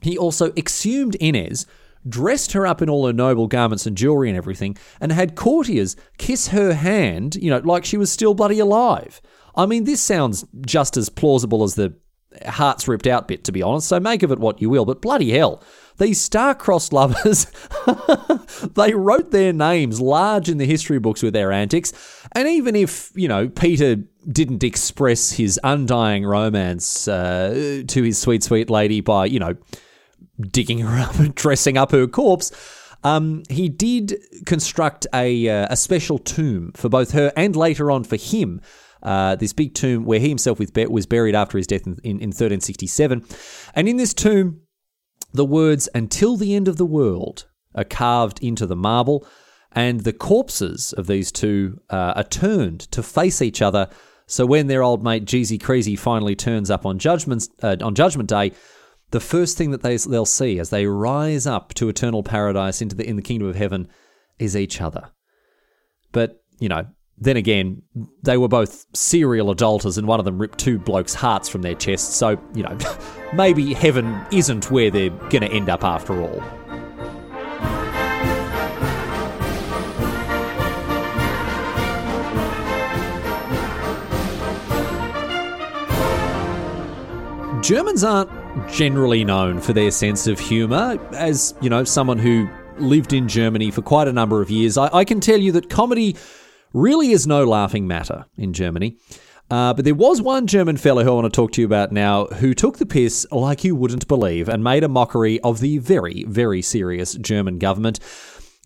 [0.01, 1.65] he also exhumed Ines,
[2.07, 5.95] dressed her up in all her noble garments and jewelry and everything, and had courtiers
[6.17, 9.21] kiss her hand, you know, like she was still bloody alive.
[9.55, 11.95] I mean, this sounds just as plausible as the
[12.45, 15.01] hearts ripped out bit, to be honest, so make of it what you will, but
[15.01, 15.63] bloody hell.
[15.97, 17.47] These star-crossed lovers,
[18.75, 21.93] they wrote their names large in the history books with their antics,
[22.33, 23.97] and even if, you know, Peter
[24.31, 29.55] didn't express his undying romance uh, to his sweet, sweet lady by, you know,
[30.39, 32.51] digging her up and dressing up her corpse.
[33.03, 38.03] Um, he did construct a, uh, a special tomb for both her and later on
[38.03, 38.61] for him.
[39.01, 42.29] Uh, this big tomb where he himself was buried after his death in, in, in
[42.29, 43.23] 1367.
[43.73, 44.61] And in this tomb,
[45.33, 49.25] the words until the end of the world are carved into the marble,
[49.71, 53.87] and the corpses of these two uh, are turned to face each other.
[54.25, 58.29] So when their old mate Jeezy Creasy finally turns up on Judgment, uh, on Judgment
[58.29, 58.51] Day,
[59.11, 62.95] the first thing that they, they'll see as they rise up to eternal paradise into
[62.95, 63.87] the in the kingdom of heaven
[64.37, 65.09] is each other.
[66.11, 66.87] But you know,
[67.19, 67.81] then again,
[68.23, 71.75] they were both serial adulterers, and one of them ripped two blokes' hearts from their
[71.75, 72.15] chests.
[72.15, 72.77] So you know,
[73.33, 76.41] maybe heaven isn't where they're going to end up after all.
[87.61, 88.31] Germans aren't
[88.71, 90.97] generally known for their sense of humour.
[91.13, 94.89] As, you know, someone who lived in Germany for quite a number of years, I,
[94.91, 96.15] I can tell you that comedy
[96.73, 98.97] really is no laughing matter in Germany.
[99.51, 101.91] Uh, but there was one German fellow who I want to talk to you about
[101.91, 105.79] now who took the piss like you wouldn't believe and made a mockery of the
[105.79, 107.99] very, very serious German government.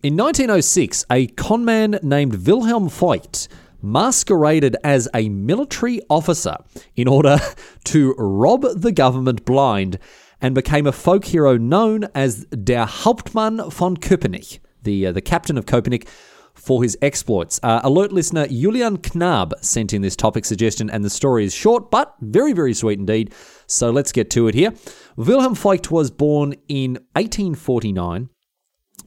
[0.02, 3.48] In 1906, a conman named Wilhelm Voigt
[3.80, 6.56] masqueraded as a military officer
[6.96, 7.38] in order
[7.84, 9.98] to rob the government blind
[10.40, 15.56] and became a folk hero known as Der Hauptmann von Köpenick, the, uh, the captain
[15.56, 16.06] of Köpenick,
[16.54, 17.60] for his exploits.
[17.62, 21.90] Uh, alert listener Julian Knab sent in this topic suggestion, and the story is short
[21.90, 23.34] but very, very sweet indeed.
[23.66, 24.72] So let's get to it here.
[25.16, 28.28] Wilhelm Voigt was born in 1849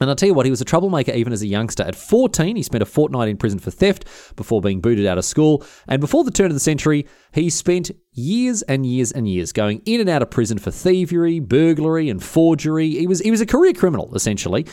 [0.00, 1.82] and I'll tell you what, he was a troublemaker even as a youngster.
[1.82, 4.04] At 14, he spent a fortnight in prison for theft
[4.36, 5.64] before being booted out of school.
[5.88, 9.82] And before the turn of the century, he spent years and years and years going
[9.86, 12.90] in and out of prison for thievery, burglary, and forgery.
[12.90, 14.66] He was, he was a career criminal, essentially.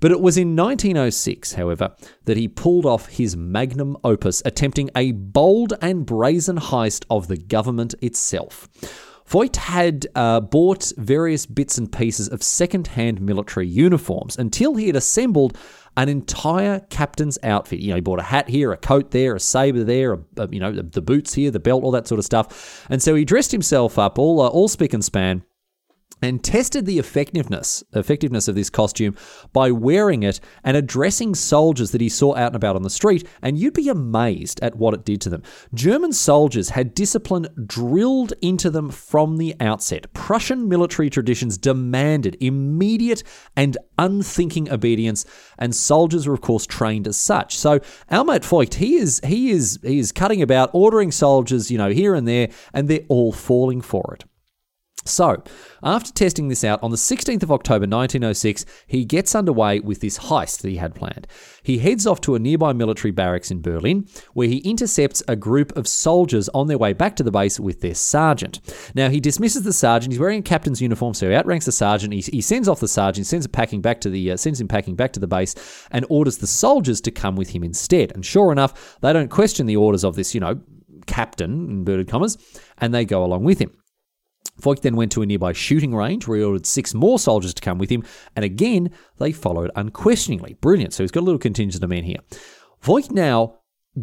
[0.00, 5.12] But it was in 1906, however, that he pulled off his magnum opus, attempting a
[5.12, 8.68] bold and brazen heist of the government itself.
[9.26, 14.96] Voigt had uh, bought various bits and pieces of second-hand military uniforms until he had
[14.96, 15.58] assembled
[15.98, 17.80] an entire captain's outfit.
[17.80, 20.48] You know, he bought a hat here, a coat there, a saber there, a, a,
[20.50, 22.86] you know, the, the, boots here, the belt, all that sort of stuff.
[22.88, 25.42] And so he dressed himself up, all uh, all spick and span,
[26.22, 29.14] and tested the effectiveness effectiveness of this costume
[29.52, 33.26] by wearing it and addressing soldiers that he saw out and about on the street
[33.42, 35.42] and you'd be amazed at what it did to them.
[35.74, 40.12] German soldiers had discipline drilled into them from the outset.
[40.12, 43.22] Prussian military traditions demanded immediate
[43.56, 45.24] and unthinking obedience
[45.58, 47.56] and soldiers were of course trained as such.
[47.56, 51.78] So old mate Voigt he is he is he is cutting about ordering soldiers you
[51.78, 54.27] know here and there and they're all falling for it
[55.08, 55.42] so,
[55.82, 60.18] after testing this out on the 16th of October 1906, he gets underway with this
[60.18, 61.26] heist that he had planned.
[61.62, 65.76] He heads off to a nearby military barracks in Berlin, where he intercepts a group
[65.76, 68.60] of soldiers on their way back to the base with their sergeant.
[68.94, 70.12] Now, he dismisses the sergeant.
[70.12, 72.12] He's wearing a captain's uniform, so he outranks the sergeant.
[72.12, 74.68] He, he sends off the sergeant, sends him packing back to the uh, sends him
[74.68, 75.54] packing back to the base,
[75.90, 78.12] and orders the soldiers to come with him instead.
[78.12, 80.60] And sure enough, they don't question the orders of this, you know,
[81.06, 82.38] captain, inverted commas,
[82.78, 83.72] and they go along with him.
[84.60, 87.62] Voigt then went to a nearby shooting range where he ordered six more soldiers to
[87.62, 88.02] come with him,
[88.34, 90.54] and again, they followed unquestioningly.
[90.60, 90.92] Brilliant.
[90.94, 92.18] So he's got a little contingent of men here.
[92.82, 93.58] Voigt now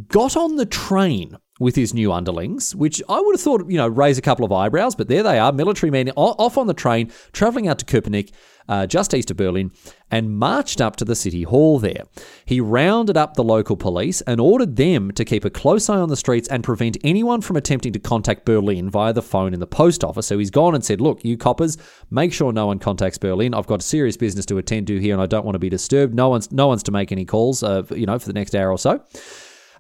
[0.08, 3.88] got on the train with his new underlings, which I would have thought, you know,
[3.88, 7.12] raise a couple of eyebrows, but there they are, military men off on the train,
[7.32, 8.32] traveling out to Köpenick,
[8.68, 9.72] uh, just east of Berlin,
[10.12, 12.04] and marched up to the city hall there.
[12.46, 16.10] He rounded up the local police and ordered them to keep a close eye on
[16.10, 19.68] the streets and prevent anyone from attempting to contact Berlin via the phone in the
[19.68, 20.28] post office.
[20.28, 21.78] So he's gone and said, Look, you coppers,
[22.10, 23.54] make sure no one contacts Berlin.
[23.54, 26.16] I've got serious business to attend to here and I don't want to be disturbed.
[26.16, 28.72] No one's, no one's to make any calls, uh, you know, for the next hour
[28.72, 29.04] or so.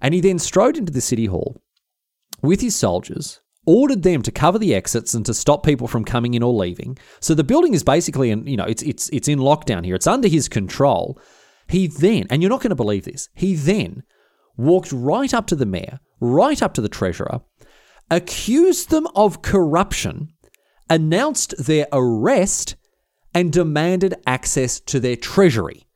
[0.02, 1.62] And he then strode into the city hall
[2.41, 6.34] with his soldiers, ordered them to cover the exits and to stop people from coming
[6.34, 6.98] in or leaving.
[7.19, 9.95] So the building is basically, in, you know, it's it's it's in lockdown here.
[9.95, 11.19] It's under his control.
[11.67, 14.04] He then, and you're not going to believe this, he then
[14.56, 17.41] walked right up to the mayor, right up to the treasurer,
[18.12, 20.30] accused them of corruption,
[20.89, 22.76] announced their arrest,
[23.34, 25.88] and demanded access to their treasury.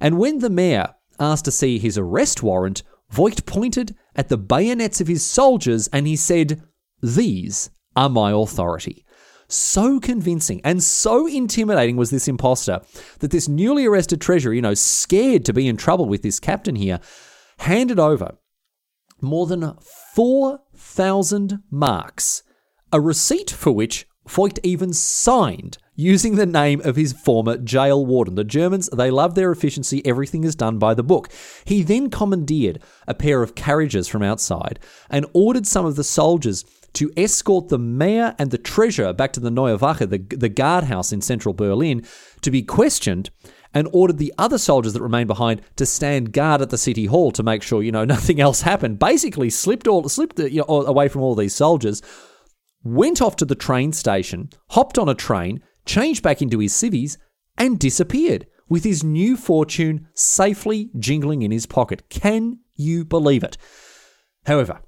[0.00, 5.00] And when the mayor asked to see his arrest warrant, Voigt pointed at the bayonets
[5.00, 6.62] of his soldiers and he said,
[7.02, 9.04] These are my authority.
[9.46, 12.80] So convincing and so intimidating was this impostor
[13.20, 16.76] that this newly arrested treasurer, you know, scared to be in trouble with this captain
[16.76, 17.00] here,
[17.58, 18.38] handed over
[19.20, 19.76] more than
[20.14, 22.42] 4,000 marks,
[22.92, 28.34] a receipt for which Voigt even signed using the name of his former jail warden.
[28.34, 30.04] The Germans, they love their efficiency.
[30.04, 31.30] Everything is done by the book.
[31.64, 34.80] He then commandeered a pair of carriages from outside
[35.10, 39.40] and ordered some of the soldiers to escort the mayor and the treasurer back to
[39.40, 42.04] the Neue Wache, the, the guardhouse in central Berlin,
[42.40, 43.30] to be questioned
[43.72, 47.32] and ordered the other soldiers that remained behind to stand guard at the city hall
[47.32, 48.98] to make sure, you know, nothing else happened.
[48.98, 52.00] Basically, slipped all slipped you know, away from all these soldiers,
[52.84, 57.18] went off to the train station, hopped on a train, changed back into his civvies,
[57.56, 62.08] and disappeared with his new fortune safely jingling in his pocket.
[62.08, 63.56] Can you believe it?
[64.46, 64.80] However,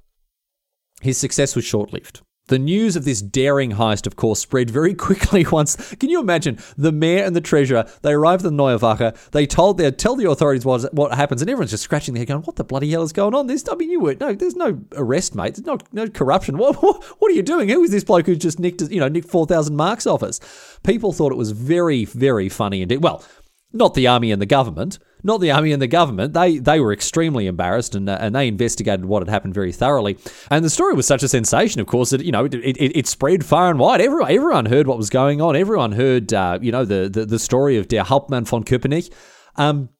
[1.03, 2.23] his success was short lived.
[2.49, 5.95] The news of this daring heist, of course, spread very quickly once.
[5.97, 7.85] Can you imagine the mayor and the treasurer?
[8.03, 9.31] They arrive at the Neue Wache.
[9.33, 12.29] They told they tell the authorities what what happens, and everyone's just scratching their head,
[12.29, 14.55] going, "What the bloody hell is going on?" This, I mean, you were no, there's
[14.55, 15.57] no arrest, mate.
[15.57, 16.57] There's no no corruption.
[16.57, 17.69] What what, what are you doing?
[17.69, 20.39] Who is this bloke who just nicked you know nicked four thousand marks off us?
[20.85, 23.03] People thought it was very very funny indeed.
[23.03, 23.25] Well,
[23.73, 26.33] not the army and the government not the army and the government.
[26.33, 30.17] They they were extremely embarrassed and uh, and they investigated what had happened very thoroughly.
[30.51, 33.07] And the story was such a sensation, of course, that you know it, it, it
[33.07, 34.01] spread far and wide.
[34.01, 35.57] Everyone everyone heard what was going on.
[35.57, 39.13] Everyone heard uh, you know the, the the story of Der Hauptmann von Köpenick,
[39.57, 39.91] um,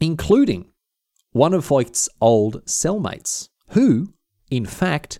[0.00, 0.70] including
[1.32, 4.14] one of Voigt's old cellmates, who
[4.50, 5.18] in fact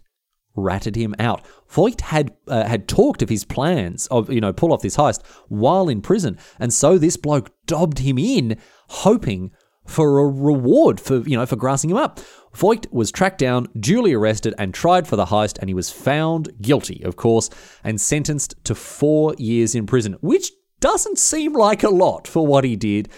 [0.57, 1.45] ratted him out.
[1.69, 5.25] Voigt had uh, had talked of his plans of you know pull off this heist
[5.49, 8.57] while in prison, and so this bloke dobbed him in,
[8.95, 9.51] hoping
[9.87, 12.21] for a reward for you know for grassing him up.
[12.55, 16.53] Voigt was tracked down, duly arrested, and tried for the heist, and he was found
[16.61, 17.51] guilty, of course,
[17.83, 22.65] and sentenced to four years in prison, which doesn't seem like a lot for what
[22.65, 23.09] he did.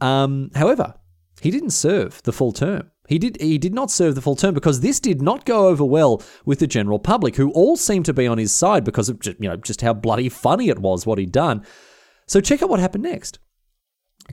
[0.00, 0.94] Um, however,
[1.40, 2.90] he didn't serve the full term.
[3.08, 5.84] He did he did not serve the full term because this did not go over
[5.84, 9.20] well with the general public, who all seemed to be on his side because of
[9.20, 11.64] just, you know just how bloody funny it was what he'd done.
[12.26, 13.38] So check out what happened next.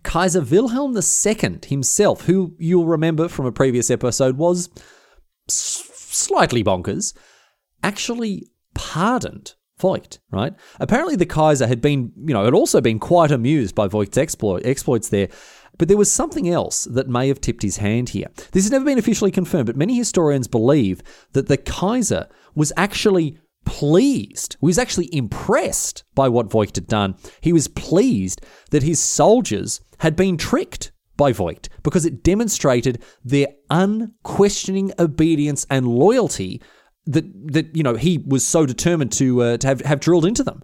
[0.04, 4.70] Kaiser Wilhelm II himself, who you'll remember from a previous episode was
[5.48, 7.14] slightly bonkers,
[7.84, 10.54] actually pardoned Voigt, right?
[10.80, 14.66] Apparently the Kaiser had been, you know, had also been quite amused by Voigt's exploit,
[14.66, 15.28] exploits there
[15.78, 18.28] but there was something else that may have tipped his hand here.
[18.52, 21.02] This has never been officially confirmed, but many historians believe
[21.34, 27.16] that the Kaiser was actually pleased, he was actually impressed by what Voigt had done.
[27.42, 33.48] He was pleased that his soldiers had been tricked by Voigt because it demonstrated their
[33.70, 36.62] unquestioning obedience and loyalty
[37.06, 40.44] that that you know he was so determined to uh, to have, have drilled into
[40.44, 40.64] them.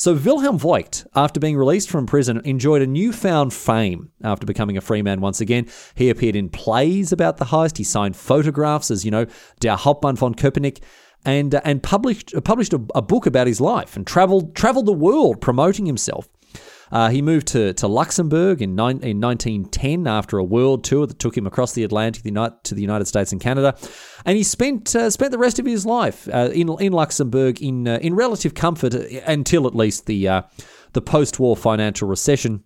[0.00, 4.80] So Wilhelm Voigt, after being released from prison, enjoyed a newfound fame after becoming a
[4.80, 5.66] free man once again.
[5.94, 7.76] He appeared in plays about the heist.
[7.76, 9.26] He signed photographs as, you know,
[9.60, 10.82] Der Hauptmann von Köpenick
[11.24, 14.86] and uh, and published uh, published a, a, book about his life and traveled traveled
[14.86, 16.28] the world promoting himself.
[16.92, 21.36] Uh, he moved to, to Luxembourg in, in 1910 after a world tour that took
[21.36, 23.76] him across the Atlantic to the United States and Canada,
[24.24, 27.86] and he spent uh, spent the rest of his life uh, in in Luxembourg in
[27.86, 30.42] uh, in relative comfort uh, until at least the uh,
[30.92, 32.64] the post war financial recession.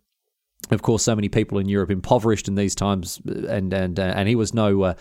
[0.70, 4.34] Of course, so many people in Europe impoverished in these times, and and and he
[4.34, 4.94] was no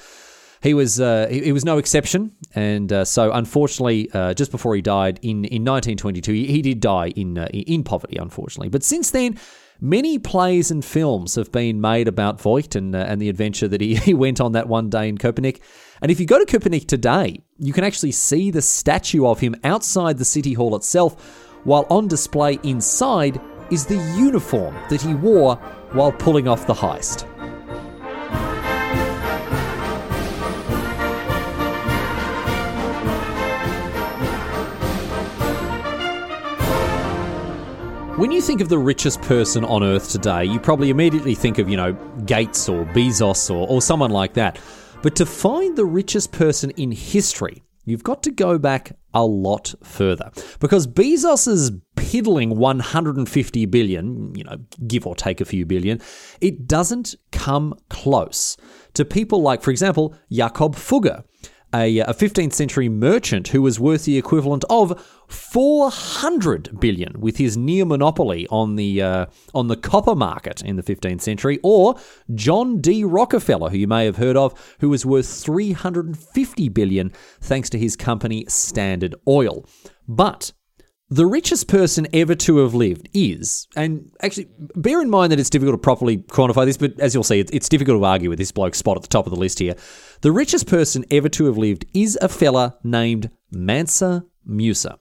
[0.63, 4.73] He was uh, he, he was no exception, and uh, so unfortunately, uh, just before
[4.75, 8.69] he died in, in 1922, he, he did die in uh, in poverty, unfortunately.
[8.69, 9.37] But since then,
[9.81, 13.81] many plays and films have been made about Voigt and uh, and the adventure that
[13.81, 15.59] he, he went on that one day in Köpenick.
[16.01, 19.57] And if you go to Köpenick today, you can actually see the statue of him
[19.65, 25.57] outside the city hall itself, while on display inside is the uniform that he wore
[25.91, 27.32] while pulling off the heist.
[38.15, 41.67] When you think of the richest person on earth today, you probably immediately think of,
[41.67, 41.93] you know,
[42.25, 44.59] Gates or Bezos or, or someone like that.
[45.01, 49.73] But to find the richest person in history, you've got to go back a lot
[49.83, 50.29] further.
[50.59, 55.99] Because Bezos's piddling 150 billion, you know, give or take a few billion,
[56.39, 58.57] it doesn't come close
[58.93, 61.23] to people like, for example, Jakob Fugger,
[61.73, 67.57] a, a 15th century merchant who was worth the equivalent of 400 billion with his
[67.57, 71.95] near monopoly on the uh, on the copper market in the 15th century, or
[72.35, 73.03] John D.
[73.03, 77.95] Rockefeller, who you may have heard of, who was worth 350 billion thanks to his
[77.95, 79.65] company Standard Oil.
[80.07, 80.51] But
[81.13, 85.49] the richest person ever to have lived is, and actually, bear in mind that it's
[85.49, 88.51] difficult to properly quantify this, but as you'll see, it's difficult to argue with this
[88.51, 89.75] bloke spot at the top of the list here.
[90.23, 94.97] The richest person ever to have lived is a fella named Mansa Musa.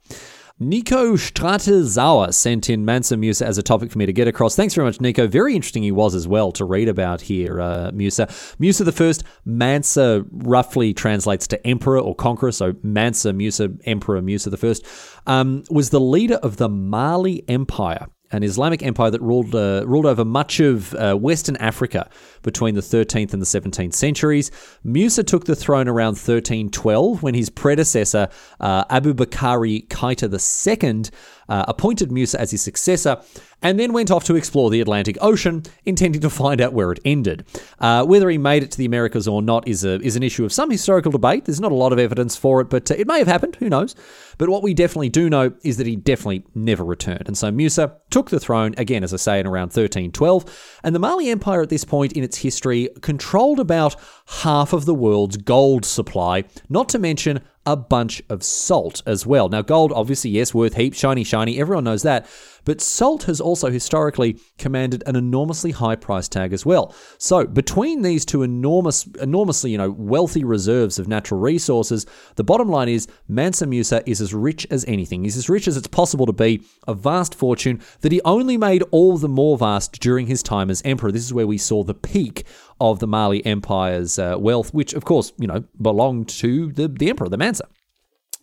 [0.59, 4.57] Nico Strate sent in Mansa Musa as a topic for me to get across.
[4.57, 5.29] Thanks very much, Nico.
[5.29, 8.29] Very interesting he was as well to read about here, uh, Musa.
[8.59, 14.51] Musa the first, Mansa roughly translates to emperor or conqueror, so Mansa Musa, Emperor Musa
[14.51, 14.85] the first,
[15.29, 20.07] um, was the leader of the Mali Empire an Islamic empire that ruled uh, ruled
[20.07, 22.09] over much of uh, Western Africa
[22.42, 24.51] between the 13th and the 17th centuries.
[24.83, 28.29] Musa took the throne around 1312 when his predecessor
[28.61, 31.12] uh, Abu Bakari Keita II
[31.49, 33.21] uh, appointed Musa as his successor
[33.62, 37.01] and then went off to explore the Atlantic Ocean, intending to find out where it
[37.05, 37.44] ended.
[37.79, 40.44] Uh, whether he made it to the Americas or not is, a, is an issue
[40.44, 41.44] of some historical debate.
[41.44, 43.57] There's not a lot of evidence for it, but uh, it may have happened.
[43.57, 43.94] Who knows?
[44.38, 47.25] But what we definitely do know is that he definitely never returned.
[47.27, 50.79] And so Musa took the throne, again, as I say, in around 1312.
[50.83, 53.96] And the Mali Empire at this point in its history controlled about
[54.27, 59.48] half of the world's gold supply, not to mention a bunch of salt as well.
[59.48, 62.27] Now, gold, obviously, yes, worth heaps, shiny, shiny, everyone knows that.
[62.64, 66.94] But salt has also historically commanded an enormously high price tag as well.
[67.18, 72.68] So between these two enormous, enormously, you know, wealthy reserves of natural resources, the bottom
[72.68, 75.25] line is Mansa Musa is as rich as anything.
[75.25, 78.83] He's as rich as it's possible to be, a vast fortune that he only made
[78.90, 81.12] all the more vast during his time as emperor.
[81.12, 82.44] This is where we saw the peak
[82.81, 87.11] of the Mali Empire's uh, wealth, which of course, you know, belonged to the, the
[87.11, 87.66] emperor, the Mansa.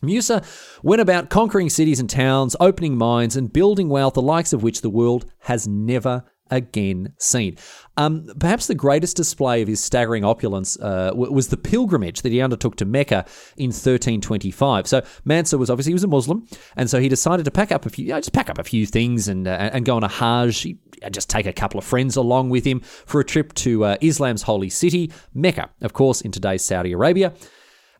[0.01, 0.43] Musa
[0.83, 4.81] went about conquering cities and towns, opening mines, and building wealth the likes of which
[4.81, 7.57] the world has never again seen.
[7.97, 12.41] Um, perhaps the greatest display of his staggering opulence uh, was the pilgrimage that he
[12.41, 13.25] undertook to Mecca
[13.57, 14.87] in 1325.
[14.87, 17.85] So Mansa was obviously he was a Muslim, and so he decided to pack up
[17.85, 20.03] a few, you know, just pack up a few things and uh, and go on
[20.03, 20.61] a Hajj.
[20.61, 23.85] He, uh, just take a couple of friends along with him for a trip to
[23.85, 27.33] uh, Islam's holy city, Mecca, of course, in today's Saudi Arabia.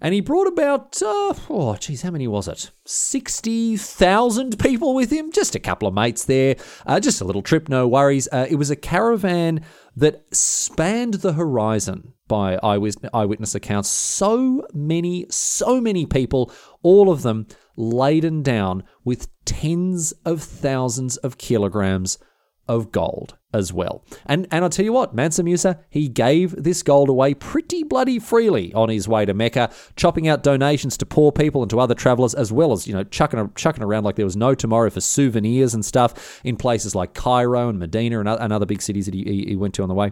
[0.01, 2.71] And he brought about, uh, oh, geez, how many was it?
[2.85, 5.31] 60,000 people with him.
[5.31, 6.55] Just a couple of mates there.
[6.85, 8.29] Uh, just a little trip, no worries.
[8.31, 9.61] Uh, it was a caravan
[9.97, 13.89] that spanned the horizon by eyewitness, eyewitness accounts.
[13.89, 21.37] So many, so many people, all of them laden down with tens of thousands of
[21.37, 22.19] kilograms
[22.69, 24.03] of gold as well.
[24.25, 28.19] And and I'll tell you what, Mansa Musa, he gave this gold away pretty bloody
[28.19, 31.95] freely on his way to Mecca, chopping out donations to poor people and to other
[31.95, 35.01] travelers, as well as, you know, chucking, chucking around like there was no tomorrow for
[35.01, 39.45] souvenirs and stuff in places like Cairo and Medina and, other big cities that he,
[39.47, 40.11] he went to on the way.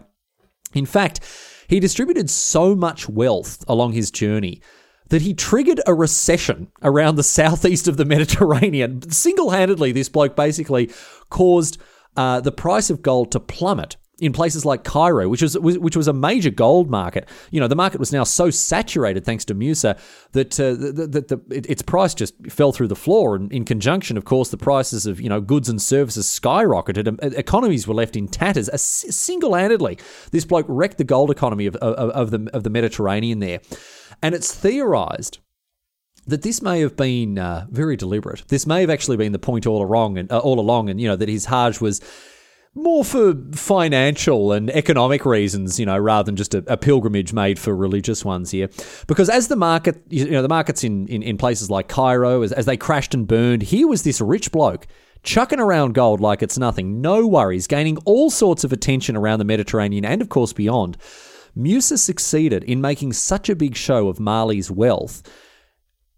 [0.73, 1.19] In fact,
[1.67, 4.61] he distributed so much wealth along his journey
[5.09, 9.09] that he triggered a recession around the southeast of the Mediterranean.
[9.11, 10.91] Single handedly, this bloke basically
[11.29, 11.77] caused
[12.17, 16.07] uh, the price of gold to plummet in places like Cairo, which was which was
[16.07, 17.29] a major gold market.
[17.51, 19.97] You know, the market was now so saturated thanks to Musa
[20.31, 23.35] that uh, that, the, its price just fell through the floor.
[23.35, 27.37] And in conjunction, of course, the prices of you know goods and services skyrocketed.
[27.37, 28.69] Economies were left in tatters.
[28.81, 29.99] Single handedly,
[30.31, 33.59] this bloke wrecked the gold economy of, of, of the of the Mediterranean there.
[34.23, 35.37] And it's theorized
[36.27, 38.43] that this may have been uh, very deliberate.
[38.47, 41.07] This may have actually been the point all along, and uh, all along, and you
[41.07, 42.01] know that his Hajj was
[42.75, 47.57] more for financial and economic reasons, you know, rather than just a, a, pilgrimage made
[47.57, 48.69] for religious ones here.
[49.07, 52.51] Because as the market, you know, the markets in, in, in places like Cairo, as,
[52.51, 54.85] as they crashed and burned, here was this rich bloke
[55.23, 59.45] chucking around gold like it's nothing, no worries, gaining all sorts of attention around the
[59.45, 60.97] Mediterranean and, of course, beyond.
[61.55, 65.23] Musa succeeded in making such a big show of Mali's wealth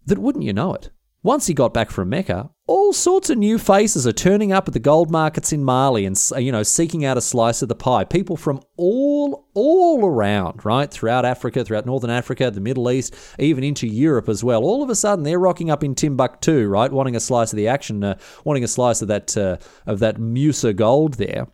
[0.06, 0.90] that, wouldn't you know it,
[1.22, 4.72] once he got back from Mecca, all sorts of new faces are turning up at
[4.72, 8.04] the gold markets in Mali and you know seeking out a slice of the pie.
[8.04, 13.62] People from all all around, right, throughout Africa, throughout northern Africa, the Middle East, even
[13.62, 14.62] into Europe as well.
[14.62, 17.68] All of a sudden, they're rocking up in Timbuktu, right, wanting a slice of the
[17.68, 21.48] action, uh, wanting a slice of that uh, of that Musa gold there.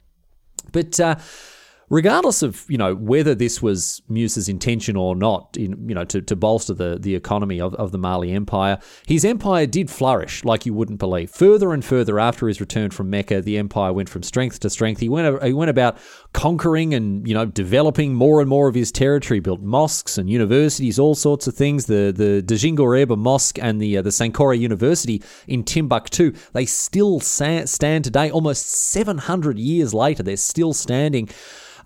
[0.71, 1.17] But uh,
[1.89, 6.21] regardless of you know whether this was Musa's intention or not, in you know to,
[6.21, 10.67] to bolster the the economy of, of the Mali Empire, his empire did flourish like
[10.67, 11.31] you wouldn't believe.
[11.31, 15.01] Further and further after his return from Mecca, the empire went from strength to strength.
[15.01, 15.99] He went he went about
[16.33, 20.99] conquering and you know developing more and more of his territory, built mosques and universities,
[20.99, 21.87] all sorts of things.
[21.87, 28.05] The the Djinguereber Mosque and the uh, the Sankore University in Timbuktu, they still stand
[28.05, 30.23] today, almost 700 years later.
[30.23, 31.29] They're still standing.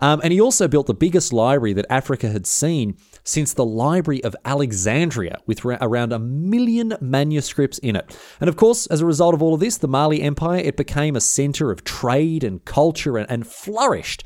[0.00, 4.24] Um, and he also built the biggest library that Africa had seen since the Library
[4.24, 8.18] of Alexandria, with ra- around a million manuscripts in it.
[8.40, 11.14] And of course, as a result of all of this, the Mali Empire it became
[11.14, 14.24] a center of trade and culture and, and flourished.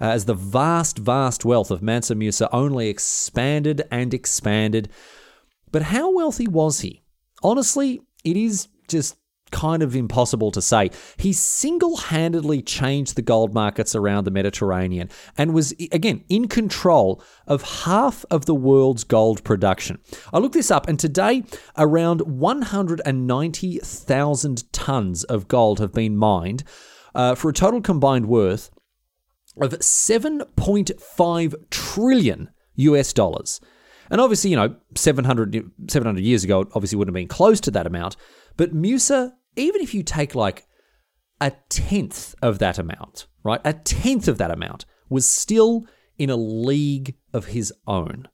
[0.00, 4.88] Uh, as the vast, vast wealth of Mansa Musa only expanded and expanded.
[5.70, 7.04] But how wealthy was he?
[7.44, 9.16] Honestly, it is just
[9.52, 10.90] kind of impossible to say.
[11.16, 17.22] He single handedly changed the gold markets around the Mediterranean and was, again, in control
[17.46, 20.00] of half of the world's gold production.
[20.32, 21.44] I looked this up, and today
[21.76, 26.64] around 190,000 tons of gold have been mined
[27.14, 28.70] uh, for a total combined worth
[29.60, 33.60] of 7.5 trillion US dollars.
[34.10, 37.70] And obviously, you know, 700, 700 years ago, it obviously wouldn't have been close to
[37.72, 38.16] that amount.
[38.56, 40.66] But Musa even if you take like
[41.40, 43.60] a tenth of that amount, right?
[43.64, 45.86] A tenth of that amount was still
[46.18, 48.28] in a league of his own.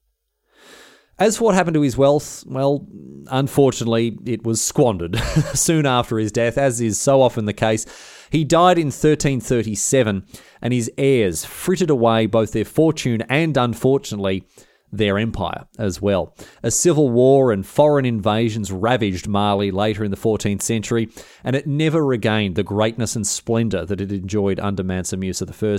[1.18, 2.86] As for what happened to his wealth, well,
[3.28, 5.16] unfortunately, it was squandered
[5.54, 7.86] soon after his death, as is so often the case.
[8.30, 10.24] He died in 1337,
[10.62, 14.46] and his heirs frittered away both their fortune and, unfortunately,
[14.92, 16.34] their empire as well.
[16.62, 21.08] A civil war and foreign invasions ravaged Mali later in the 14th century,
[21.44, 25.78] and it never regained the greatness and splendour that it enjoyed under Mansa Musa I.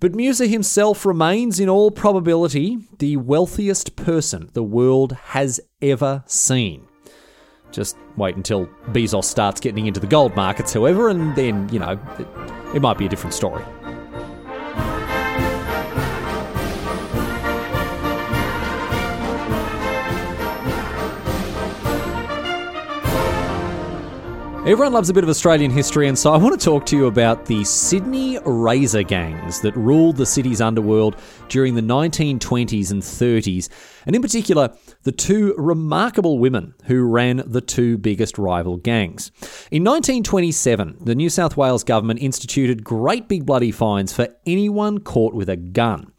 [0.00, 6.86] But Musa himself remains, in all probability, the wealthiest person the world has ever seen.
[7.70, 11.98] Just wait until Bezos starts getting into the gold markets, however, and then, you know,
[12.18, 13.64] it, it might be a different story.
[24.66, 27.04] Everyone loves a bit of Australian history, and so I want to talk to you
[27.04, 33.68] about the Sydney razor gangs that ruled the city's underworld during the 1920s and 30s,
[34.06, 39.30] and in particular, the two remarkable women who ran the two biggest rival gangs.
[39.70, 45.34] In 1927, the New South Wales government instituted great big bloody fines for anyone caught
[45.34, 46.10] with a gun.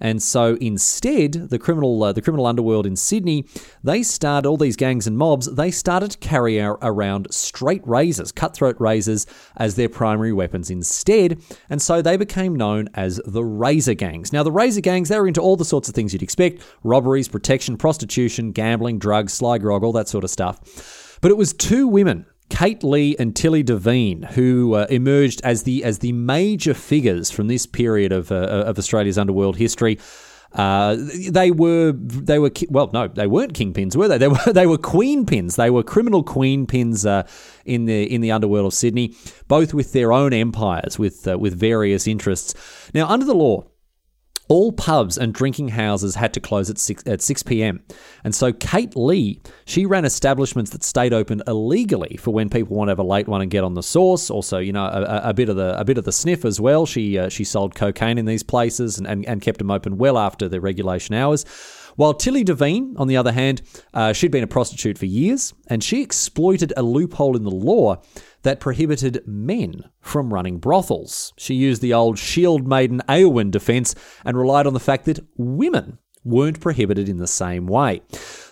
[0.00, 3.46] And so instead, the criminal uh, the criminal underworld in Sydney,
[3.84, 5.46] they started all these gangs and mobs.
[5.54, 9.26] They started to carry around straight razors, cutthroat razors,
[9.56, 11.42] as their primary weapons instead.
[11.68, 14.32] And so they became known as the razor gangs.
[14.32, 17.28] Now, the razor gangs they were into all the sorts of things you'd expect: robberies,
[17.28, 21.18] protection, prostitution, gambling, drugs, sly grog, all that sort of stuff.
[21.20, 25.82] But it was two women Kate Leigh and Tilly Devine, who uh, emerged as the
[25.84, 29.98] as the major figures from this period of uh, of Australia's underworld history.
[30.52, 30.96] Uh,
[31.30, 34.18] they were they were well no they weren't kingpins were they?
[34.18, 35.56] They were they were queen pins.
[35.56, 37.26] They were criminal queen pins uh,
[37.64, 39.14] in the in the underworld of Sydney
[39.46, 42.54] both with their own empires with uh, with various interests.
[42.92, 43.69] Now under the law
[44.50, 47.80] all pubs and drinking houses had to close at 6, at 6 p.m.
[48.24, 52.88] And so Kate Leigh, she ran establishments that stayed open illegally for when people want
[52.88, 54.28] to have a late one and get on the sauce.
[54.28, 56.84] Also, you know, a, a bit of the a bit of the sniff as well.
[56.84, 60.18] She uh, she sold cocaine in these places and, and, and kept them open well
[60.18, 61.44] after the regulation hours.
[61.94, 63.62] While Tilly Devine, on the other hand,
[63.94, 68.02] uh, she'd been a prostitute for years, and she exploited a loophole in the law
[68.42, 71.32] that prohibited men from running brothels.
[71.36, 75.98] She used the old shield maiden Eowyn defense and relied on the fact that women
[76.24, 78.02] weren't prohibited in the same way.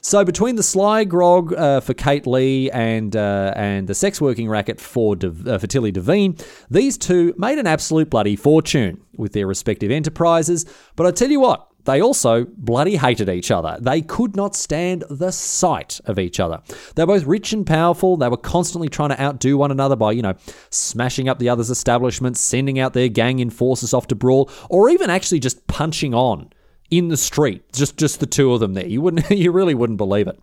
[0.01, 4.49] So between the sly grog uh, for Kate Leigh and uh, and the sex working
[4.49, 6.37] racket for De- uh, for Tilly Devine,
[6.71, 10.65] these two made an absolute bloody fortune with their respective enterprises.
[10.97, 11.68] But I tell you what.
[11.89, 13.79] They also bloody hated each other.
[13.81, 16.61] They could not stand the sight of each other.
[16.95, 18.19] They're both rich and powerful.
[18.19, 20.35] They were constantly trying to outdo one another by, you know,
[20.69, 25.09] smashing up the other's establishments, sending out their gang enforcers off to brawl, or even
[25.09, 26.51] actually just punching on
[26.91, 28.87] in the street, just just the two of them there.
[28.87, 30.39] You wouldn't, you really wouldn't believe it.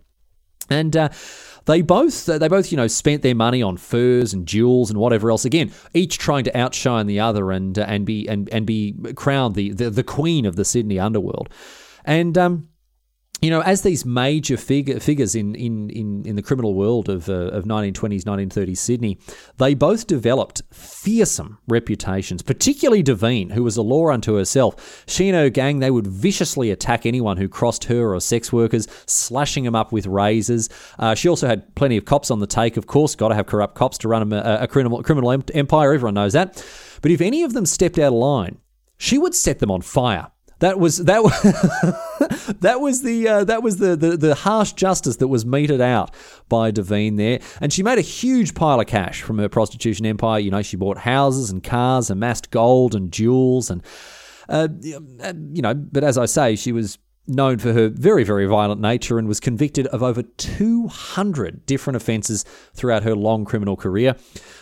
[0.68, 1.10] And uh,
[1.66, 5.30] they both, they both, you know, spent their money on furs and jewels and whatever
[5.30, 5.44] else.
[5.44, 9.54] Again, each trying to outshine the other and uh, and be and and be crowned
[9.54, 11.48] the, the the queen of the Sydney underworld.
[12.04, 12.68] And um,
[13.42, 17.28] you know, as these major figure, figures in, in, in, in the criminal world of,
[17.28, 19.18] uh, of 1920s, 1930s Sydney,
[19.58, 25.04] they both developed fearsome reputations, particularly Devine, who was a law unto herself.
[25.06, 28.88] She and her gang, they would viciously attack anyone who crossed her or sex workers,
[29.04, 30.70] slashing them up with razors.
[30.98, 33.46] Uh, she also had plenty of cops on the take, of course, got to have
[33.46, 36.64] corrupt cops to run a, a criminal, criminal empire, everyone knows that.
[37.02, 38.58] But if any of them stepped out of line,
[38.96, 40.28] she would set them on fire.
[40.60, 41.22] That was that.
[41.22, 41.32] was
[42.60, 46.14] that was the uh, that was the, the the harsh justice that was meted out
[46.48, 50.40] by Devine there, and she made a huge pile of cash from her prostitution empire.
[50.40, 53.82] You know, she bought houses and cars, and amassed gold and jewels, and
[54.48, 55.74] uh, you know.
[55.74, 56.98] But as I say, she was
[57.28, 62.44] known for her very, very violent nature and was convicted of over 200 different offences
[62.74, 64.14] throughout her long criminal career.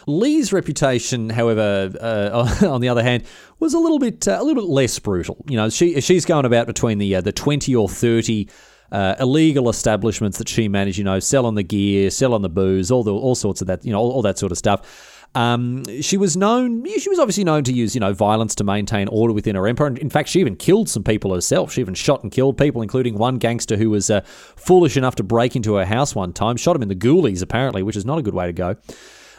[0.06, 3.24] Leigh's reputation, however, uh, on the other hand,
[3.60, 5.44] was a little bit uh, a little bit less brutal.
[5.48, 8.48] You know, she she's going about between the uh, the 20 or 30
[8.92, 13.02] uh, illegal establishments that she managed, you know, selling the gear, selling the booze, all
[13.02, 15.13] the all sorts of that, you know, all, all that sort of stuff.
[15.34, 16.84] Um, she was known.
[16.98, 19.88] She was obviously known to use, you know, violence to maintain order within her empire.
[19.96, 21.72] In fact, she even killed some people herself.
[21.72, 25.24] She even shot and killed people, including one gangster who was uh, foolish enough to
[25.24, 26.56] break into her house one time.
[26.56, 28.76] Shot him in the ghoulies, apparently, which is not a good way to go.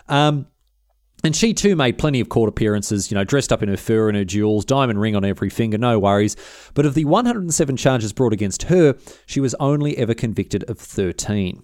[0.09, 0.47] Um,
[1.23, 4.09] and she too made plenty of court appearances, you know, dressed up in her fur
[4.09, 6.35] and her jewels, diamond ring on every finger, no worries.
[6.75, 11.63] But of the 107 charges brought against her, she was only ever convicted of 13.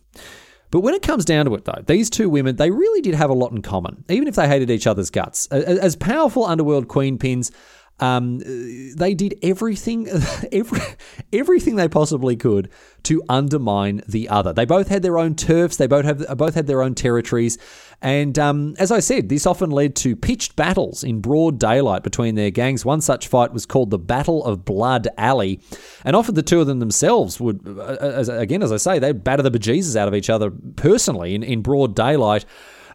[0.72, 3.30] But when it comes down to it, though, these two women, they really did have
[3.30, 5.47] a lot in common, even if they hated each other's guts.
[5.47, 7.51] As powerful underworld queen pins,
[7.99, 10.07] um, they did everything,
[10.51, 10.80] every,
[11.32, 12.69] everything they possibly could
[13.03, 14.53] to undermine the other.
[14.53, 15.78] They both had their own turfs.
[15.78, 17.59] They both have both had their own territories,
[18.01, 22.33] and um, as I said, this often led to pitched battles in broad daylight between
[22.33, 22.83] their gangs.
[22.83, 25.59] One such fight was called the Battle of Blood Alley,
[26.03, 29.23] and often the two of them themselves would, uh, as, again, as I say, they'd
[29.23, 32.45] batter the bejesus out of each other personally in, in broad daylight.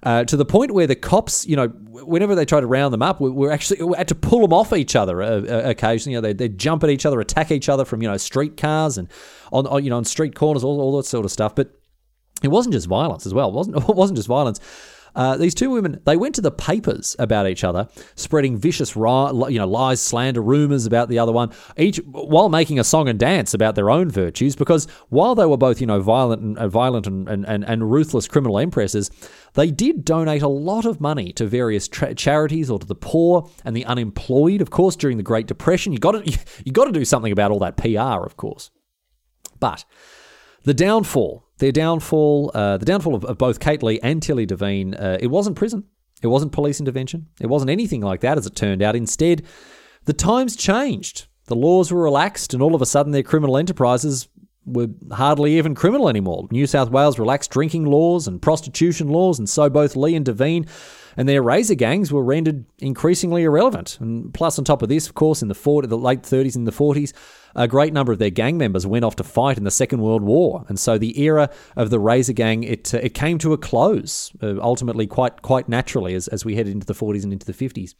[0.02, 3.02] Uh, to the point where the cops, you know, whenever they tried to round them
[3.02, 6.14] up, we were actually we had to pull them off each other uh, uh, occasionally.
[6.14, 8.56] You know, they'd, they'd, jump at each other, attack each other from you know street
[8.56, 9.08] cars and
[9.52, 11.54] on, on you know on street corners, all, all that sort of stuff.
[11.54, 11.70] But
[12.42, 13.48] it wasn't just violence as well.
[13.48, 14.60] It wasn't it wasn't just violence.
[15.16, 19.02] Uh, these two women, they went to the papers about each other, spreading vicious, you
[19.02, 23.54] know, lies, slander, rumors about the other one, each while making a song and dance
[23.54, 24.54] about their own virtues.
[24.54, 28.28] Because while they were both, you know, violent and uh, violent and, and, and ruthless
[28.28, 29.10] criminal empresses,
[29.54, 33.50] they did donate a lot of money to various tra- charities or to the poor
[33.64, 34.60] and the unemployed.
[34.60, 37.50] Of course, during the Great Depression, you got to you got to do something about
[37.50, 38.70] all that PR, of course.
[39.58, 39.86] But
[40.64, 44.94] the downfall their downfall, uh, the downfall of, of, both Kate Leigh and Tilly Devine,
[44.94, 45.84] uh, it wasn't prison.
[46.22, 47.28] It wasn't police intervention.
[47.40, 48.96] It wasn't anything like that, as it turned out.
[48.96, 49.42] Instead,
[50.04, 51.26] the times changed.
[51.46, 54.28] The laws were relaxed, and all of a sudden, their criminal enterprises
[54.66, 56.48] were hardly even criminal anymore.
[56.50, 60.66] New South Wales relaxed drinking laws and prostitution laws, and so both Leigh and Devine
[61.16, 63.98] and their razor gangs were rendered increasingly irrelevant.
[64.00, 66.66] And plus, on top of this, of course, in the, 40, the late 30s and
[66.66, 67.12] the 40s,
[67.54, 70.22] a great number of their gang members went off to fight in the Second World
[70.22, 73.58] War, and so the era of the Razor Gang it uh, it came to a
[73.58, 77.46] close, uh, ultimately quite quite naturally as as we headed into the 40s and into
[77.46, 77.94] the 50s.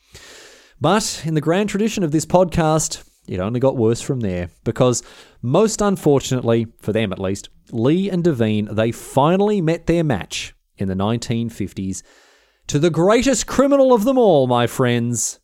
[0.79, 5.03] But in the grand tradition of this podcast, it only got worse from there because,
[5.43, 10.89] most unfortunately for them at least, Leigh and Devine they finally met their match in
[10.89, 12.03] the 1950s
[12.67, 15.39] to the greatest criminal of them all, my friends,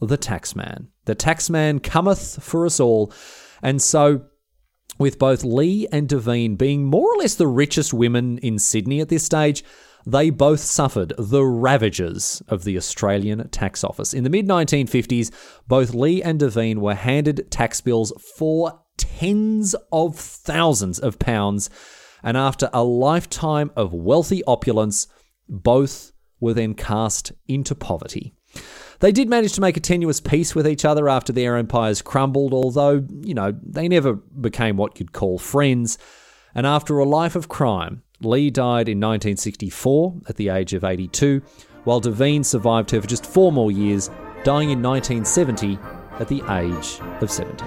[0.00, 0.88] the taxman.
[1.04, 3.12] The taxman cometh for us all.
[3.62, 4.24] And so,
[4.98, 9.08] with both Leigh and Devine being more or less the richest women in Sydney at
[9.08, 9.64] this stage,
[10.06, 14.14] they both suffered the ravages of the Australian tax office.
[14.14, 15.30] In the mid 1950s,
[15.68, 21.70] both Leigh and Devine were handed tax bills for tens of thousands of pounds,
[22.22, 25.06] and after a lifetime of wealthy opulence,
[25.48, 28.34] both were then cast into poverty.
[29.00, 32.52] They did manage to make a tenuous peace with each other after their empires crumbled,
[32.52, 35.98] although, you know, they never became what you'd call friends.
[36.54, 41.42] And after a life of crime, Leigh died in 1964 at the age of 82,
[41.84, 44.10] while Devine survived her for just four more years,
[44.44, 45.78] dying in 1970
[46.20, 47.64] at the age of 70.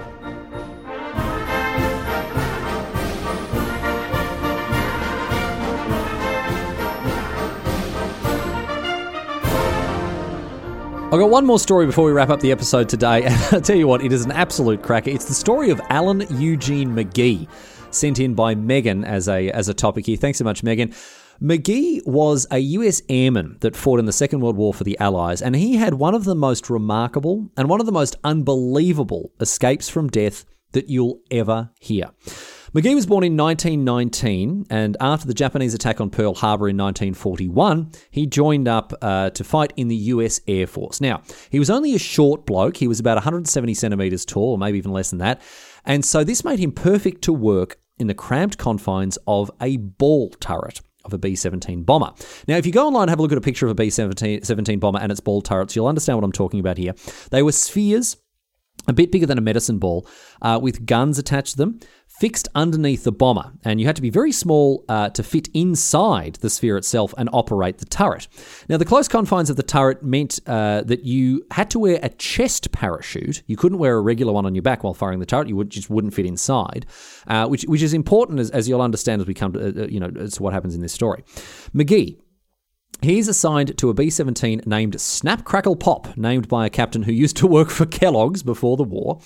[11.06, 13.76] I've got one more story before we wrap up the episode today, and I'll tell
[13.76, 15.08] you what, it is an absolute cracker.
[15.10, 17.48] It's the story of Alan Eugene Magee,
[17.96, 20.16] sent in by Megan as a as a topic here.
[20.16, 20.94] Thanks so much, Megan.
[21.40, 25.42] Magee was a US airman that fought in the Second World War for the Allies,
[25.42, 29.88] and he had one of the most remarkable and one of the most unbelievable escapes
[29.88, 32.10] from death that you'll ever hear.
[32.72, 37.90] Magee was born in 1919, and after the Japanese attack on Pearl Harbor in 1941,
[38.10, 41.00] he joined up uh, to fight in the US Air Force.
[41.00, 44.78] Now, he was only a short bloke, he was about 170 centimeters tall, or maybe
[44.78, 45.40] even less than that,
[45.86, 50.30] and so this made him perfect to work in the cramped confines of a ball
[50.40, 52.12] turret of a B 17 bomber.
[52.48, 53.90] Now, if you go online and have a look at a picture of a B
[53.90, 56.94] 17 bomber and its ball turrets, you'll understand what I'm talking about here.
[57.30, 58.16] They were spheres
[58.88, 60.06] a bit bigger than a medicine ball,
[60.42, 61.80] uh, with guns attached to them,
[62.18, 63.52] fixed underneath the bomber.
[63.64, 67.28] And you had to be very small uh, to fit inside the sphere itself and
[67.32, 68.28] operate the turret.
[68.68, 72.08] Now, the close confines of the turret meant uh, that you had to wear a
[72.08, 73.42] chest parachute.
[73.46, 75.48] You couldn't wear a regular one on your back while firing the turret.
[75.48, 76.86] You would, just wouldn't fit inside,
[77.26, 80.00] uh, which, which is important as, as you'll understand as we come to, uh, you
[80.00, 81.22] know, to what happens in this story.
[81.72, 82.18] Magee
[83.02, 87.12] He's assigned to a B 17 named Snap Crackle Pop, named by a captain who
[87.12, 89.20] used to work for Kellogg's before the war.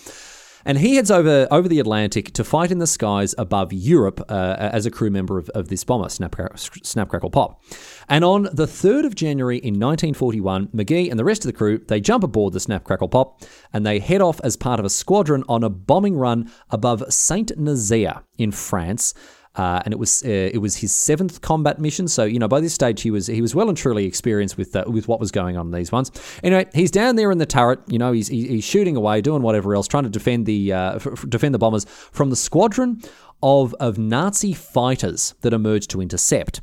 [0.64, 4.56] And he heads over over the Atlantic to fight in the skies above Europe uh,
[4.58, 7.62] as a crew member of, of this bomber, Snap, Snap Pop.
[8.08, 11.78] And on the 3rd of January in 1941, Magee and the rest of the crew,
[11.78, 13.42] they jump aboard the Snap Crackle Pop
[13.72, 17.56] and they head off as part of a squadron on a bombing run above Saint
[17.56, 19.14] Nazaire in France.
[19.56, 22.06] Uh, and it was uh, it was his seventh combat mission.
[22.06, 24.76] So you know by this stage he was he was well and truly experienced with
[24.76, 26.12] uh, with what was going on in these ones.
[26.44, 27.80] Anyway, he's down there in the turret.
[27.88, 31.28] You know he's he's shooting away, doing whatever else, trying to defend the uh, f-
[31.28, 33.02] defend the bombers from the squadron
[33.42, 36.60] of of Nazi fighters that emerged to intercept.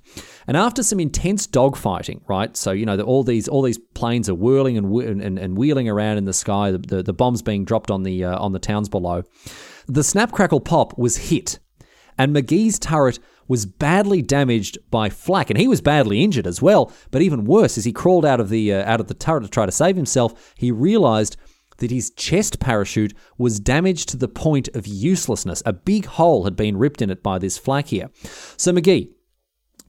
[0.47, 2.55] And after some intense dogfighting, right?
[2.55, 6.19] So you know all these all these planes are whirling and and, and wheeling around
[6.19, 6.71] in the sky.
[6.71, 9.23] The, the, the bombs being dropped on the uh, on the towns below.
[9.87, 11.59] The snap crackle pop was hit
[12.17, 16.91] and Magee's turret was badly damaged by flak, and he was badly injured as well.
[17.11, 19.49] But even worse, as he crawled out of the uh, out of the turret to
[19.49, 21.37] try to save himself, he realized
[21.77, 25.61] that his chest parachute was damaged to the point of uselessness.
[25.65, 28.09] A big hole had been ripped in it by this flak here.
[28.57, 29.11] So Magee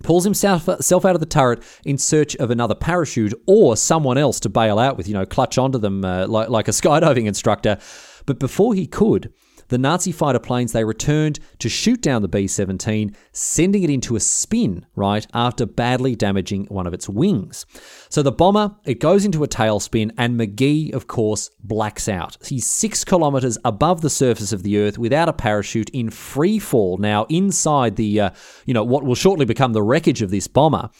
[0.03, 4.49] pulls himself out of the turret in search of another parachute or someone else to
[4.49, 7.79] bail out with, you know, clutch onto them uh, like, like a skydiving instructor.
[8.27, 9.33] But before he could,
[9.69, 14.17] the Nazi fighter planes they returned to shoot down the B 17, sending it into
[14.17, 17.67] a spin, right, after badly damaging one of its wings.
[18.09, 22.37] So the bomber, it goes into a tailspin, and Magee, of course, blacks out.
[22.45, 26.97] He's six kilometers above the surface of the Earth without a parachute in free fall,
[26.99, 28.31] now inside the, uh,
[28.67, 30.91] you know, what will shortly become the wreckage of this bomber.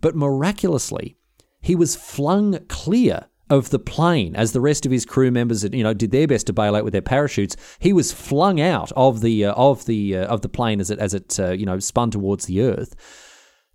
[0.00, 1.16] But miraculously,
[1.60, 5.82] he was flung clear of the plane as the rest of his crew members you
[5.82, 9.20] know did their best to bail out with their parachutes he was flung out of
[9.20, 11.78] the uh, of the uh, of the plane as it as it uh, you know
[11.78, 12.94] spun towards the earth.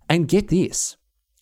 [0.08, 0.96] And get this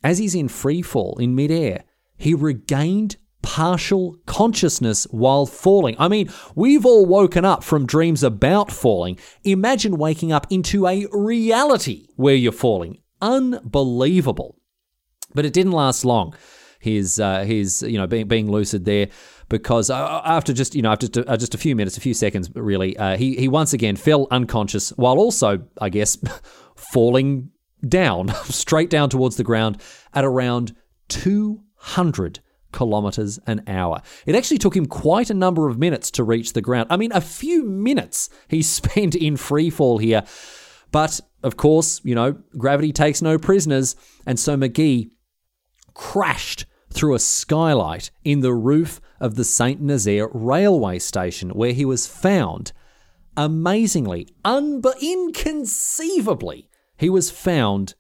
[0.05, 1.85] as he's in free fall in midair
[2.17, 5.97] he regained partial consciousness while falling.
[5.99, 9.19] I mean we've all woken up from dreams about falling.
[9.45, 12.99] Imagine waking up into a reality where you're falling.
[13.23, 14.61] Unbelievable.
[15.35, 16.35] But it didn't last long
[16.79, 19.09] his uh, his you know being being lucid there
[19.49, 22.01] because uh, after just you know after just a, uh, just a few minutes, a
[22.01, 26.17] few seconds really, uh, he he once again fell unconscious while also I guess
[26.77, 27.51] falling
[27.87, 29.81] down straight down towards the ground
[30.15, 30.75] at around
[31.09, 34.03] two hundred kilometers an hour.
[34.27, 36.89] It actually took him quite a number of minutes to reach the ground.
[36.91, 40.25] I mean, a few minutes he spent in free fall here.
[40.91, 43.95] But of course, you know, gravity takes no prisoners,
[44.27, 45.11] and so Magee
[45.95, 49.81] crashed through a skylight in the roof of the St.
[49.81, 52.73] Nazaire railway station, where he was found.
[53.37, 57.95] Amazingly, un- inconceivably, he was found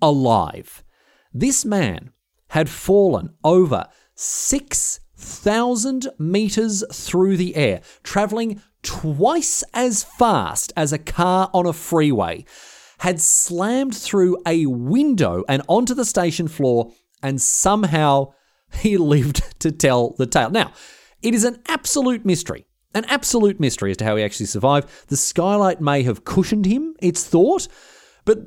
[0.00, 0.84] alive.
[1.32, 2.10] This man
[2.48, 11.48] had fallen over 6,000 meters through the air, traveling twice as fast as a car
[11.54, 12.44] on a freeway,
[12.98, 16.92] had slammed through a window and onto the station floor
[17.22, 18.32] and somehow
[18.72, 20.50] he lived to tell the tale.
[20.50, 20.72] Now,
[21.22, 22.66] it is an absolute mystery.
[22.94, 24.88] An absolute mystery as to how he actually survived.
[25.08, 27.68] The skylight may have cushioned him, it's thought,
[28.24, 28.40] but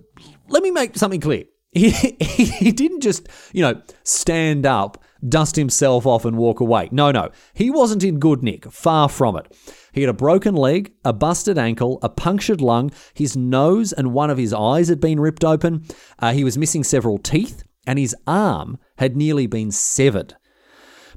[0.49, 1.45] let me make something clear.
[1.75, 6.87] He, he didn't just, you know, stand up, dust himself off, and walk away.
[6.89, 7.31] No, no.
[7.53, 8.71] He wasn't in good nick.
[8.71, 9.53] Far from it.
[9.91, 14.29] He had a broken leg, a busted ankle, a punctured lung, his nose and one
[14.29, 15.83] of his eyes had been ripped open,
[16.19, 20.35] uh, he was missing several teeth, and his arm had nearly been severed.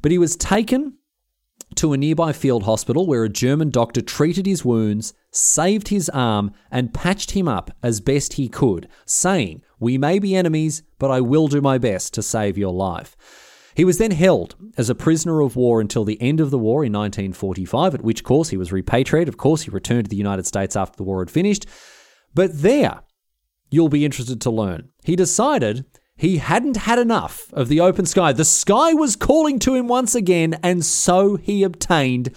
[0.03, 0.99] But he was taken
[1.75, 6.53] to a nearby field hospital where a German doctor treated his wounds, saved his arm,
[6.71, 11.21] and patched him up as best he could, saying, We may be enemies, but I
[11.21, 13.17] will do my best to save your life.
[13.75, 16.85] He was then held as a prisoner of war until the end of the war
[16.85, 19.29] in 1945, at which course he was repatriated.
[19.29, 21.65] Of course, he returned to the United States after the war had finished.
[22.35, 23.03] But there,
[23.71, 25.85] you'll be interested to learn, he decided
[26.19, 28.33] he hadn't had enough of the open sky.
[28.33, 32.35] The sky was calling to him once again, and so he obtained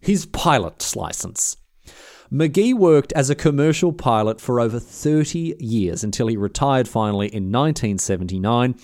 [0.00, 1.56] his pilot's license.
[2.30, 7.50] Magee worked as a commercial pilot for over 30 years until he retired finally in
[7.50, 8.76] 1979.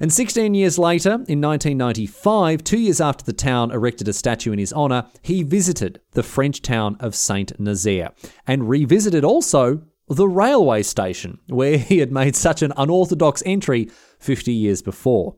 [0.00, 4.58] And 16 years later, in 1995, two years after the town erected a statue in
[4.58, 8.12] his honour, he visited the French town of Saint Nazaire
[8.46, 13.90] and revisited also the railway station, where he had made such an unorthodox entry
[14.20, 15.36] 50 years before.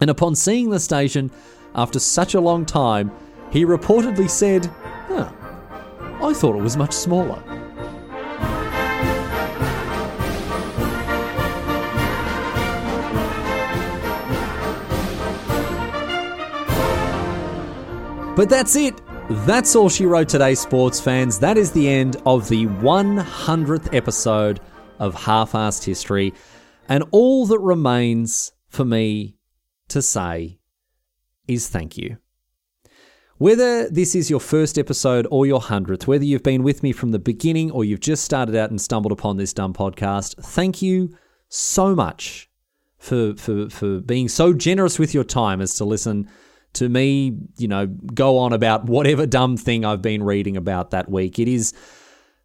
[0.00, 1.30] And upon seeing the station,
[1.74, 3.12] after such a long time,
[3.50, 4.66] he reportedly said,
[5.06, 5.30] huh,
[6.20, 7.42] I thought it was much smaller.
[18.34, 19.00] But that's it.
[19.28, 21.40] That's all she wrote today, sports fans.
[21.40, 24.60] That is the end of the 100th episode
[25.00, 26.32] of Half-Arsed History.
[26.88, 29.36] And all that remains for me
[29.88, 30.60] to say
[31.48, 32.18] is thank you.
[33.38, 37.10] Whether this is your first episode or your hundredth, whether you've been with me from
[37.10, 41.16] the beginning or you've just started out and stumbled upon this dumb podcast, thank you
[41.48, 42.48] so much
[42.96, 46.30] for, for, for being so generous with your time as to listen
[46.76, 51.10] to me, you know, go on about whatever dumb thing I've been reading about that
[51.10, 51.38] week.
[51.38, 51.72] It is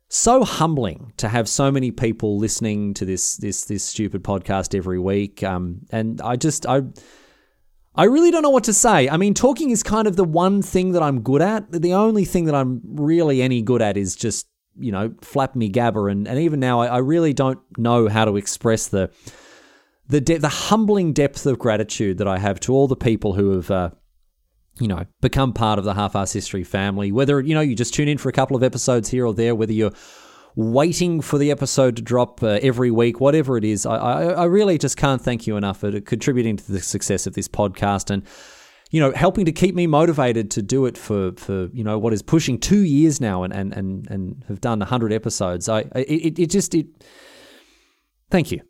[0.10, 5.00] so humbling to have so many people listening to this this this stupid podcast every
[5.00, 5.42] week.
[5.42, 6.82] Um, and I just I
[7.96, 9.10] I really don't know what to say.
[9.10, 11.72] I mean, talking is kind of the one thing that I'm good at.
[11.72, 15.70] The only thing that I'm really any good at is just you know flap me
[15.70, 19.10] gabber, and and even now I, I really don't know how to express the
[20.08, 23.52] the de- the humbling depth of gratitude that I have to all the people who
[23.56, 23.72] have.
[23.72, 23.90] Uh,
[24.80, 27.12] you know, become part of the Half Ass History family.
[27.12, 29.54] Whether, you know, you just tune in for a couple of episodes here or there,
[29.54, 29.92] whether you're
[30.56, 34.44] waiting for the episode to drop uh, every week, whatever it is, I, I, I
[34.46, 38.24] really just can't thank you enough for contributing to the success of this podcast and,
[38.92, 42.14] you know, helping to keep me motivated to do it for, for you know, what
[42.14, 45.70] is pushing two years now and, and, and, and have done 100 episodes.
[45.70, 46.88] I, it, it just, it,
[48.30, 48.62] thank you.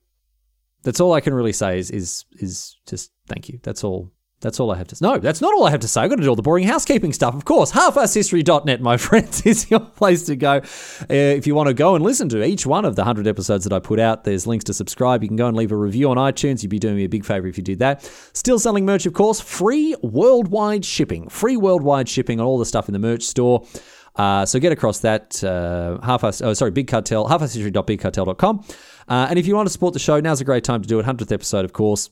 [0.83, 3.59] That's all I can really say is, is, is just thank you.
[3.63, 4.11] That's all
[4.41, 5.05] that's all I have to say.
[5.05, 6.01] No, that's not all I have to say.
[6.01, 7.71] I've got to do all the boring housekeeping stuff, of course.
[7.71, 10.57] Halfasshistory.net, my friends, is your place to go.
[10.57, 13.63] Uh, if you want to go and listen to each one of the 100 episodes
[13.63, 15.23] that I put out, there's links to subscribe.
[15.23, 16.63] You can go and leave a review on iTunes.
[16.63, 18.03] You'd be doing me a big favor if you did that.
[18.33, 19.39] Still selling merch, of course.
[19.39, 21.29] Free worldwide shipping.
[21.29, 23.65] Free worldwide shipping on all the stuff in the merch store.
[24.15, 25.41] Uh, so get across that.
[25.43, 28.65] Uh, half oh, sorry, Big Cartel, halfasshistory.bigcartel.com.
[29.07, 30.99] Uh, and if you want to support the show, now's a great time to do
[30.99, 31.05] it.
[31.05, 32.09] 100th episode, of course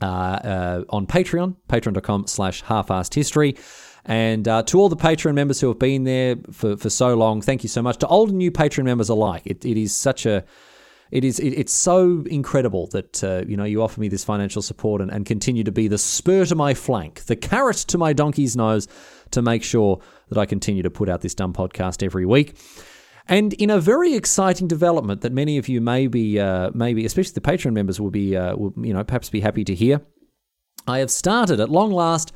[0.00, 3.56] uh, uh, on Patreon, patreon.com slash half-assed history.
[4.04, 7.42] And uh, to all the Patreon members who have been there for, for so long,
[7.42, 7.98] thank you so much.
[7.98, 10.44] To old and new Patreon members alike, it, it is such a
[11.10, 14.62] it is it, it's so incredible that uh, you know you offer me this financial
[14.62, 18.12] support and, and continue to be the spur to my flank, the carrot to my
[18.12, 18.86] donkey's nose,
[19.32, 22.56] to make sure that I continue to put out this dumb podcast every week.
[23.30, 27.34] And in a very exciting development that many of you may be, uh, maybe especially
[27.34, 30.00] the Patreon members will be, uh, will, you know, perhaps be happy to hear.
[30.88, 32.32] I have started at long last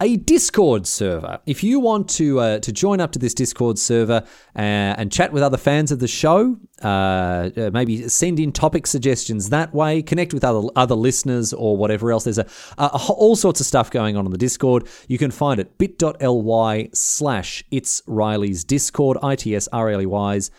[0.00, 1.40] a Discord server.
[1.46, 4.22] If you want to uh, to join up to this Discord server
[4.54, 8.86] uh, and chat with other fans of the show, uh, uh, maybe send in topic
[8.86, 12.24] suggestions that way, connect with other other listeners or whatever else.
[12.24, 12.46] There's a,
[12.78, 14.86] a, all sorts of stuff going on on the Discord.
[15.08, 20.06] You can find it bit.ly slash it's Riley's Discord, I T S R L E
[20.06, 20.50] Y's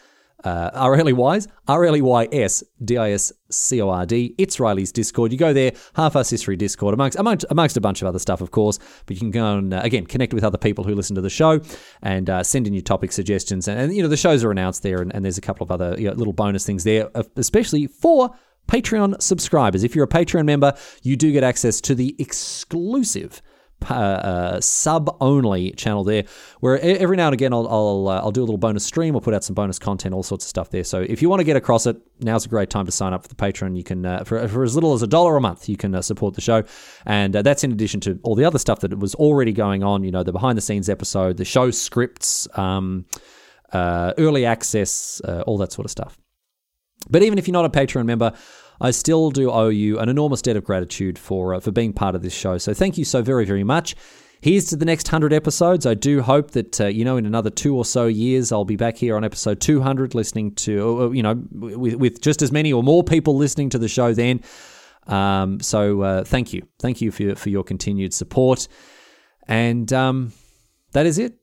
[0.44, 4.36] uh, R-L-E-Ys, R-L-E-Y-S, D-I-S-C-O-R-D.
[4.38, 5.32] It's Riley's Discord.
[5.32, 8.52] You go there, Half-Ass History Discord, amongst, amongst, amongst a bunch of other stuff, of
[8.52, 8.80] course.
[9.06, 11.30] But you can go and, uh, again, connect with other people who listen to the
[11.30, 11.62] show
[12.02, 13.68] and uh, send in your topic suggestions.
[13.68, 15.72] And, and, you know, the shows are announced there, and, and there's a couple of
[15.72, 18.36] other you know, little bonus things there, especially for
[18.68, 19.84] Patreon subscribers.
[19.84, 23.42] If you're a Patreon member, you do get access to the exclusive
[23.88, 26.24] uh, sub only channel there,
[26.60, 29.22] where every now and again I'll I'll, uh, I'll do a little bonus stream or
[29.22, 30.84] put out some bonus content, all sorts of stuff there.
[30.84, 33.24] So if you want to get across it, now's a great time to sign up
[33.24, 33.78] for the Patreon.
[33.78, 36.02] You can uh, for for as little as a dollar a month, you can uh,
[36.02, 36.64] support the show,
[37.06, 40.04] and uh, that's in addition to all the other stuff that was already going on.
[40.04, 43.06] You know, the behind the scenes episode, the show scripts, um,
[43.74, 46.18] early access, all that sort of stuff.
[47.10, 48.34] But even if you're not a Patreon member,
[48.82, 52.16] I still do owe you an enormous debt of gratitude for uh, for being part
[52.16, 52.58] of this show.
[52.58, 53.96] So thank you so very very much.
[54.42, 55.86] Here's to the next 100 episodes.
[55.86, 58.78] I do hope that, uh, you know, in another two or so years, I'll be
[58.78, 62.72] back here on episode 200 listening to, uh, you know, with, with just as many
[62.72, 64.40] or more people listening to the show then.
[65.08, 66.66] Um, so uh, thank you.
[66.80, 68.70] Thank you for, for your continued support.
[69.46, 70.32] And um,
[70.94, 71.39] that is it.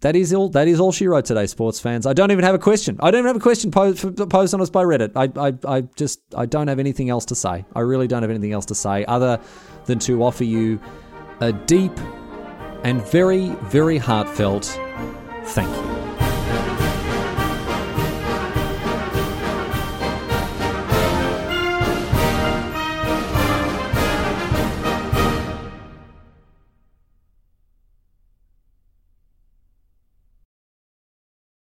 [0.00, 0.50] That is all.
[0.50, 2.06] That is all she wrote today, sports fans.
[2.06, 2.98] I don't even have a question.
[3.00, 5.12] I don't even have a question posed, posed on us by Reddit.
[5.16, 7.64] I, I, I just, I don't have anything else to say.
[7.74, 9.40] I really don't have anything else to say other
[9.86, 10.78] than to offer you
[11.40, 11.98] a deep
[12.84, 14.78] and very, very heartfelt
[15.46, 15.95] thank you.